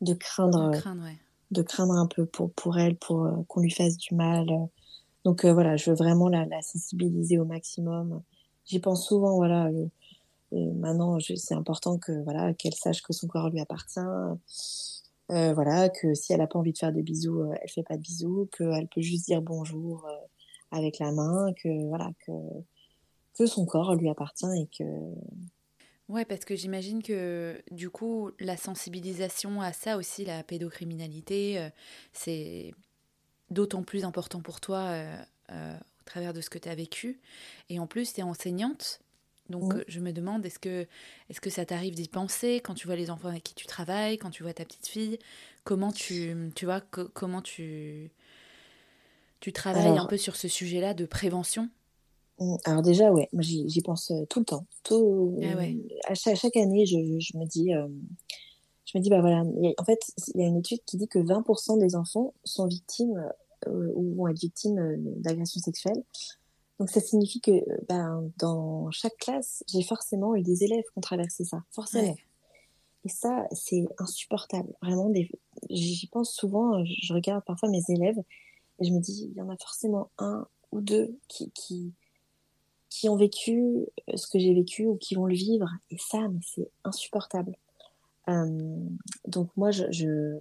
[0.01, 1.09] de craindre, de craindre,
[1.55, 4.47] de craindre un peu pour pour elle, pour euh, qu'on lui fasse du mal.
[5.25, 8.23] Donc euh, voilà, je veux vraiment la, sensibiliser au maximum.
[8.67, 9.71] J'y pense souvent, voilà.
[10.53, 14.01] Et maintenant, c'est important que voilà qu'elle sache que son corps lui appartient.
[15.31, 17.83] Euh, voilà, que si elle n'a pas envie de faire des bisous, euh, elle fait
[17.83, 20.13] pas de bisous, qu'elle peut juste dire bonjour euh,
[20.71, 22.33] avec la main, que voilà que
[23.35, 24.85] que son corps lui appartient et que
[26.09, 31.71] Ouais, parce que j'imagine que du coup, la sensibilisation à ça aussi, la pédocriminalité,
[32.13, 32.75] c'est
[33.51, 34.95] d'autant plus important pour toi
[35.51, 37.21] au travers de ce que tu as vécu.
[37.71, 39.01] Et en plus, tu es enseignante.
[39.51, 40.87] Donc je me demande, est-ce que,
[41.31, 44.19] est que ça t'arrive d'y penser quand tu vois les enfants avec qui tu travailles,
[44.19, 45.19] quand tu vois ta petite fille?
[45.65, 48.11] Comment tu, tu vois, comment tu,
[49.41, 51.71] tu travailles un peu sur ce sujet-là de prévention?
[52.65, 54.67] Alors déjà, ouais, j'y pense tout le temps.
[54.83, 57.71] Tout, ah à, chaque, chaque, année, je, je me dis,
[58.85, 59.43] je me dis, bah voilà,
[59.79, 60.01] en fait,
[60.35, 63.25] il y a une étude qui dit que 20% des enfants sont victimes
[63.67, 66.03] ou vont être victimes d'agressions sexuelles.
[66.79, 67.53] Donc ça signifie que
[67.89, 72.17] ben, dans chaque classe, j'ai forcément eu des élèves qui ont traversé ça, forcément.
[73.05, 74.73] Et ça, c'est insupportable.
[74.83, 75.13] Vraiment,
[75.71, 78.19] j'y pense souvent, je regarde parfois mes élèves
[78.81, 81.93] et je me dis, il y en a forcément un ou deux qui, qui,
[82.95, 83.61] qui ont vécu
[84.09, 85.69] euh, ce que j'ai vécu ou qui vont le vivre.
[85.91, 87.57] Et ça, mais c'est insupportable.
[88.29, 88.79] Euh,
[89.27, 90.39] donc moi, je, je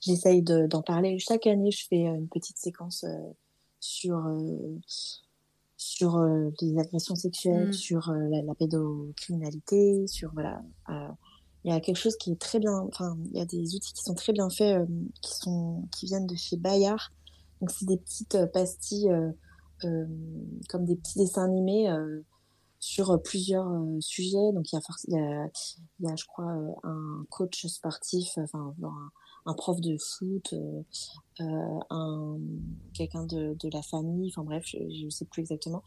[0.00, 1.18] j'essaye d'en parler.
[1.18, 3.32] Chaque année, je fais une petite séquence euh,
[3.80, 4.78] sur euh,
[5.76, 7.72] sur euh, les agressions sexuelles, mmh.
[7.72, 10.62] sur euh, la, pédocriminalité, sur voilà.
[10.90, 11.08] Euh,
[11.64, 12.78] il y a quelque chose qui est très bien.
[12.78, 14.86] Enfin, il y a des outils qui sont très bien faits,
[15.20, 17.10] qui sont qui viennent de chez Bayard.
[17.60, 19.10] Donc c'est des petites pastilles
[19.82, 21.88] comme des petits dessins animés
[22.80, 23.70] sur plusieurs
[24.00, 24.52] sujets.
[24.52, 25.48] Donc il y a, il y a,
[26.00, 26.52] y a je crois,
[26.84, 28.74] un coach sportif, enfin
[29.46, 30.82] un, prof de foot, euh,
[31.40, 32.38] euh, un
[32.92, 35.82] quelqu'un de, de, la famille, enfin bref, je ne sais plus exactement.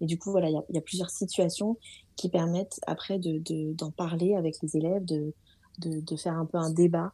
[0.00, 1.78] Et du coup, voilà, il y a, y a, plusieurs situations
[2.16, 5.32] qui permettent après de d'en parler avec les élèves, de,
[5.78, 7.12] de, de, faire un peu un débat.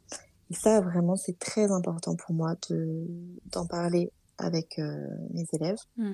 [0.50, 3.06] Et ça, vraiment, c'est très important pour moi de
[3.52, 5.78] d'en parler avec euh, mes élèves.
[5.96, 6.12] Hmm.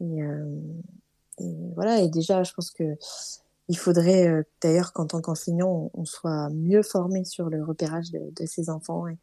[0.00, 0.20] Et,
[1.38, 2.96] et, voilà, et déjà, je pense que
[3.68, 8.32] il faudrait euh, d'ailleurs qu'en tant qu'enseignant, on, soit mieux formé sur le repérage de,
[8.34, 9.18] de ces enfants et,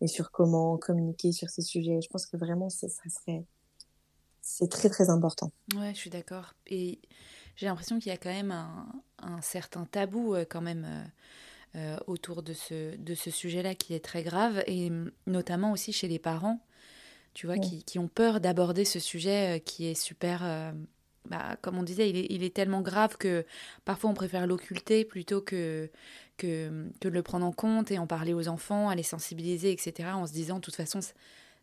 [0.00, 2.00] et, sur comment communiquer sur ces sujets.
[2.00, 3.44] Je pense que vraiment, ça, serait
[4.40, 5.52] c'est très très important.
[5.74, 6.54] Ouais, je suis d'accord.
[6.66, 7.00] Et
[7.56, 8.86] j'ai l'impression qu'il y a quand même un,
[9.18, 11.04] un certain tabou euh, quand même euh,
[11.78, 14.90] euh, autour de ce, de ce sujet-là qui est très grave, et
[15.26, 16.60] notamment aussi chez les parents,
[17.38, 20.42] tu vois, qui, qui, ont peur d'aborder ce sujet qui est super
[21.28, 23.44] bah, comme on disait, il est, il est, tellement grave que
[23.84, 25.90] parfois on préfère l'occulter plutôt que,
[26.36, 29.70] que, que, de le prendre en compte et en parler aux enfants, à les sensibiliser,
[29.70, 30.10] etc.
[30.14, 31.00] En se disant, de toute façon,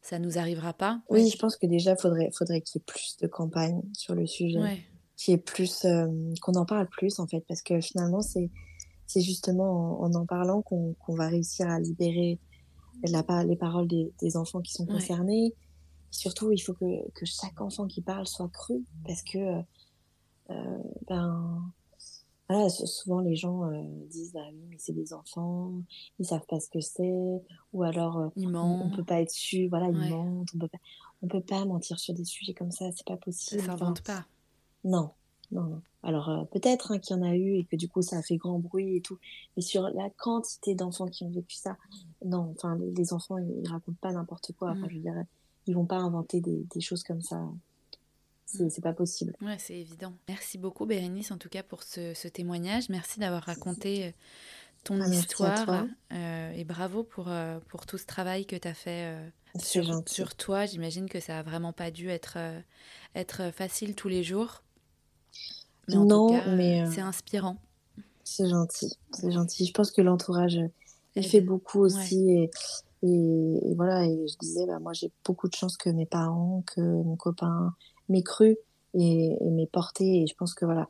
[0.02, 1.02] ça nous arrivera pas.
[1.10, 4.28] Oui, je pense que déjà, faudrait, faudrait qu'il y ait plus de campagnes sur le
[4.28, 4.60] sujet.
[4.60, 4.84] Ouais.
[5.18, 6.08] Qu'il y ait plus, euh,
[6.42, 8.50] qu'on en parle plus, en fait, parce que finalement, c'est,
[9.08, 12.38] c'est justement en, en, parlant qu'on, qu'on va réussir à libérer
[13.04, 15.54] la, les paroles des, des enfants qui sont concernés.
[16.16, 19.62] Surtout, il faut que, que, chaque enfant qui parle soit cru, parce que,
[20.50, 21.62] euh, ben,
[22.48, 25.72] voilà, souvent les gens euh, disent ah oui mais c'est des enfants,
[26.20, 27.42] ils savent pas ce que c'est,
[27.74, 30.06] ou alors euh, on, on, peut pas être su, voilà ouais.
[30.06, 30.78] ils mentent, on peut pas,
[31.24, 33.64] on peut pas mentir sur des sujets comme ça, c'est pas possible.
[33.64, 34.26] Ça enfin, pas.
[34.84, 35.10] Non,
[35.52, 35.82] non, non.
[36.04, 38.22] Alors euh, peut-être hein, qu'il y en a eu et que du coup ça a
[38.22, 39.18] fait grand bruit et tout,
[39.58, 41.78] mais sur la quantité d'enfants qui ont vécu ça,
[42.24, 44.70] non, enfin les, les enfants ils, ils, racontent pas n'importe quoi.
[44.70, 44.92] Enfin, mmh.
[44.92, 45.24] je dire,
[45.68, 47.42] ils vont pas inventer des, des choses comme ça
[48.70, 49.36] c'est pas possible.
[49.42, 50.14] Ouais, c'est évident.
[50.28, 52.90] Merci beaucoup, Bérénice, en tout cas, pour ce, ce témoignage.
[52.90, 54.12] Merci d'avoir raconté euh,
[54.84, 55.86] ton ah, histoire.
[56.14, 60.04] Euh, et bravo pour, euh, pour tout ce travail que tu as fait euh, sur,
[60.08, 60.66] sur, toi.
[60.66, 62.60] J'imagine que ça a vraiment pas dû être, euh,
[63.16, 64.64] être facile tous les jours.
[65.88, 67.58] Mais en non, tout cas, mais c'est inspirant.
[68.24, 69.68] C'est gentil, c'est gentil.
[69.68, 70.60] Je pense que l'entourage,
[71.16, 72.26] il fait beaucoup aussi.
[72.26, 72.34] Ouais.
[72.34, 72.52] Et,
[73.06, 76.64] et, et, voilà, et je disais, bah, moi j'ai beaucoup de chance que mes parents,
[76.66, 77.74] que mon copain,
[78.10, 78.58] m'ait cru
[78.94, 80.24] et, et m'ait porté.
[80.24, 80.90] Et je pense que voilà,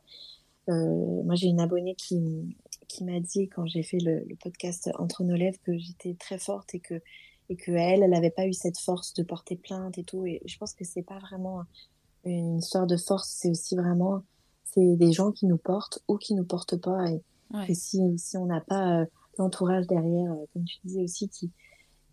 [0.68, 2.56] euh, moi j'ai une abonnée qui,
[2.88, 6.38] qui m'a dit quand j'ai fait le, le, podcast Entre nos lèvres que j'étais très
[6.38, 7.00] forte et que
[7.48, 10.26] et que elle, elle n'avait pas eu cette force de porter plainte et tout.
[10.26, 11.62] Et je pense que c'est pas vraiment
[12.24, 14.22] une histoire de force, c'est aussi vraiment
[14.64, 17.08] c'est des gens qui nous portent ou qui nous portent pas.
[17.08, 17.22] Et,
[17.54, 17.66] ouais.
[17.68, 19.06] et si, si on n'a pas euh,
[19.38, 21.50] l'entourage derrière, euh, comme tu disais aussi, qui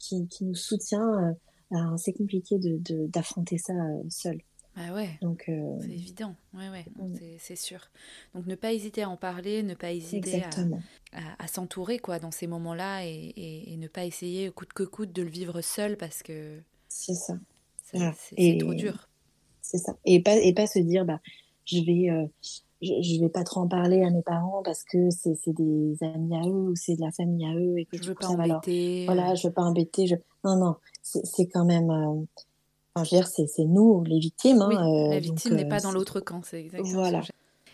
[0.03, 1.35] qui, qui nous soutient,
[1.71, 4.41] euh, c'est compliqué de d'affronter ça euh, seul.
[4.75, 5.17] Ah ouais.
[5.21, 5.77] Donc euh...
[5.81, 6.35] c'est évident.
[6.53, 7.15] Ouais ouais, mm.
[7.39, 7.79] c'est sûr.
[8.33, 10.81] Donc ne pas hésiter à en parler, ne pas hésiter Exactement.
[11.11, 14.73] à, à, à s'entourer quoi dans ces moments-là et, et, et, ne pas essayer coûte
[14.73, 17.35] que coûte de le vivre seul parce que c'est ça.
[17.93, 18.13] Voilà.
[18.59, 19.09] trop dur.
[19.61, 19.95] C'est ça.
[20.05, 21.21] Et pas et pas se dire bah
[21.65, 22.25] je vais euh,
[22.83, 26.35] je, je, vais pas trop en parler à mes parents parce que c'est des amis
[26.35, 29.05] à eux ou c'est de la famille à eux et que je veux pas embêter.
[29.05, 29.15] Leur...
[29.15, 30.07] Voilà, je veux pas embêter.
[30.07, 30.15] Je...
[30.43, 32.25] Non non, c'est quand même euh,
[32.95, 34.63] Enfin, je veux dire, c'est nous les victimes.
[34.67, 37.23] Oui, hein, la victime n'est pas dans l'autre camp, c'est exactement voilà.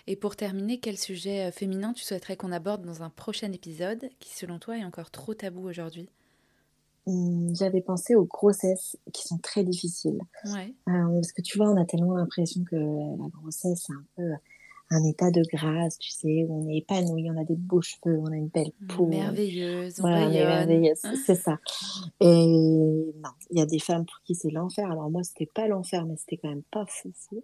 [0.08, 4.36] Et pour terminer, quel sujet féminin tu souhaiterais qu'on aborde dans un prochain épisode qui,
[4.36, 6.10] selon toi, est encore trop tabou aujourd'hui?
[7.06, 10.20] Mmh, J'avais pensé aux grossesses qui sont très difficiles.
[10.46, 10.74] Ouais.
[10.88, 14.32] Euh, parce que tu vois, on a tellement l'impression que la grossesse, c'est un peu
[14.92, 18.18] un état de grâce, tu sais, où on est épanoui, on a des beaux cheveux,
[18.18, 19.06] on a une belle peau.
[19.06, 21.60] Merveilleuse, on voilà, merveilleuse, c'est ça.
[22.20, 24.90] Et non, il y a des femmes pour qui c'est l'enfer.
[24.90, 27.44] Alors moi, c'était pas l'enfer, mais c'était quand même pas fou fou.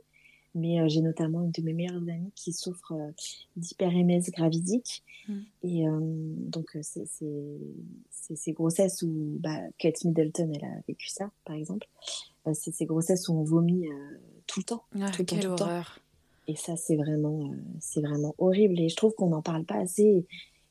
[0.55, 3.11] Mais euh, j'ai notamment une de mes meilleures amies qui souffre euh,
[3.57, 5.03] d'hyperémèse gravidique.
[5.27, 5.39] Mm.
[5.63, 7.05] Et euh, donc, c'est
[8.35, 11.87] ces grossesses où bah, Kate Middleton, elle a vécu ça, par exemple.
[12.53, 13.87] c'est ces grossesses où on vomit
[14.47, 14.83] tout le temps.
[14.99, 15.95] Ah, tout le quelle temps, tout horreur.
[15.95, 16.01] Temps.
[16.47, 18.79] Et ça, c'est vraiment, euh, c'est vraiment horrible.
[18.79, 20.25] Et je trouve qu'on n'en parle pas assez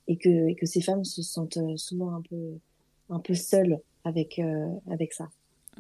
[0.07, 2.59] et que, que ces femmes se sentent euh, souvent un peu,
[3.11, 5.29] un peu seules avec, euh, avec ça.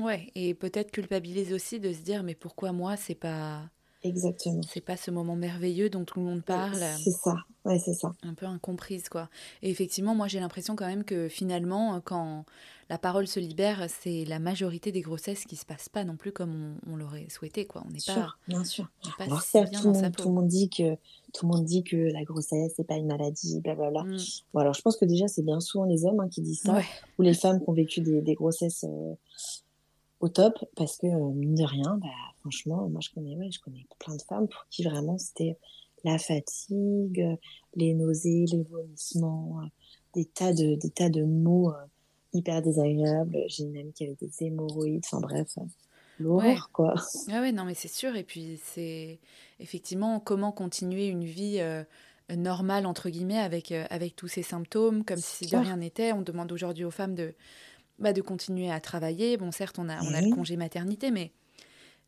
[0.00, 3.70] Ouais, et peut-être culpabiliser aussi de se dire, mais pourquoi moi, c'est pas.
[4.04, 4.60] Exactement.
[4.68, 6.84] C'est pas ce moment merveilleux dont tout le monde parle.
[7.02, 8.12] C'est ça, ouais, c'est ça.
[8.22, 9.30] Un peu incomprise, quoi.
[9.62, 12.44] Et effectivement, moi, j'ai l'impression quand même que finalement, quand
[12.90, 16.32] la parole se libère, c'est la majorité des grossesses qui se passent pas non plus
[16.32, 17.82] comme on, on l'aurait souhaité, quoi.
[17.86, 18.34] On n'est pas.
[18.46, 18.90] Bien sûr.
[19.16, 20.94] Pas Alors, certes, tout, monde, tout, le monde dit que
[21.32, 24.02] tout le monde dit que la grossesse c'est pas une maladie, blablabla.
[24.02, 24.18] Mm.
[24.52, 26.74] Bon, alors je pense que déjà c'est bien souvent les hommes hein, qui disent ça,
[26.74, 26.84] ouais.
[27.18, 28.84] ou les femmes qui ont vécu des, des grossesses.
[28.84, 29.14] Euh,
[30.24, 32.08] au top parce que mine de rien bah,
[32.40, 35.56] franchement moi je connais ouais, je connais plein de femmes pour qui vraiment c'était
[36.04, 37.38] la fatigue
[37.74, 39.60] les nausées les vomissements
[40.14, 41.84] des tas de des tas de mots euh,
[42.32, 43.38] hyper désagréables.
[43.48, 45.48] J'ai une amie qui avait des hémorroïdes enfin bref
[46.20, 46.56] l'horreur ouais.
[46.72, 46.94] quoi.
[47.30, 48.14] Ah ouais non mais c'est sûr.
[48.16, 49.18] Et puis c'est
[49.60, 51.82] effectivement comment continuer une vie euh,
[52.34, 56.12] normale entre guillemets avec euh, avec tous ces symptômes comme si de rien n'était.
[56.12, 57.34] On demande aujourd'hui aux femmes de
[57.98, 59.36] bah, de continuer à travailler.
[59.36, 60.30] Bon, certes, on a, on a Mhm.
[60.30, 61.32] le congé maternité, mais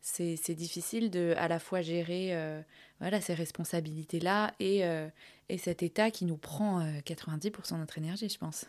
[0.01, 2.61] c'est difficile de à la fois gérer euh,
[2.99, 5.07] voilà, ces responsabilités-là et, euh,
[5.49, 8.65] et cet état qui nous prend euh, 90% de notre énergie, je pense.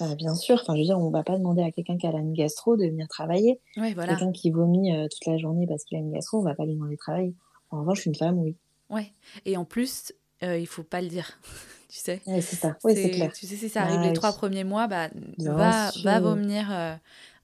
[0.00, 2.10] Bah, bien sûr, enfin, je veux dire, on va pas demander à quelqu'un qui a
[2.10, 3.60] une gastro de venir travailler.
[3.76, 4.16] Ouais, voilà.
[4.16, 6.64] Quelqu'un qui vomit euh, toute la journée parce qu'il a une gastro, on va pas
[6.64, 7.34] lui demander de travailler.
[7.70, 8.56] En revanche, une femme, oui.
[8.90, 9.12] Ouais.
[9.44, 10.12] Et en plus,
[10.42, 11.38] euh, il faut pas le dire.
[11.88, 12.76] tu sais ouais, c'est ça.
[12.84, 13.32] Oui, c'est clair.
[13.32, 14.14] Tu sais, si ça arrive ah, les oui.
[14.14, 16.94] trois premiers mois, bah, va, va vomir euh,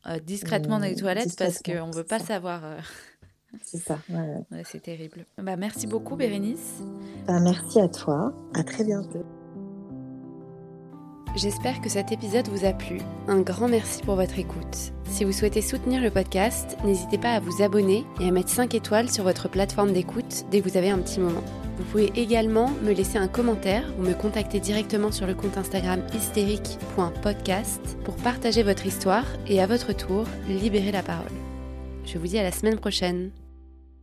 [0.07, 2.65] euh, discrètement mmh, dans les toilettes parce qu'on ne veut pas savoir.
[2.65, 2.79] Euh,
[3.63, 3.99] C'est ça.
[4.11, 4.63] Ouais.
[4.65, 5.27] c'est terrible.
[5.37, 6.81] Bah, merci beaucoup, Bérénice.
[7.27, 8.33] Bah, merci à toi.
[8.55, 9.25] À très bientôt.
[11.37, 13.01] J'espère que cet épisode vous a plu.
[13.29, 14.93] Un grand merci pour votre écoute.
[15.05, 18.75] Si vous souhaitez soutenir le podcast, n'hésitez pas à vous abonner et à mettre 5
[18.75, 21.45] étoiles sur votre plateforme d'écoute dès que vous avez un petit moment.
[21.79, 26.03] Vous pouvez également me laisser un commentaire ou me contacter directement sur le compte Instagram
[26.13, 31.31] hystérique.podcast pour partager votre histoire et à votre tour libérer la parole.
[32.05, 33.31] Je vous dis à la semaine prochaine.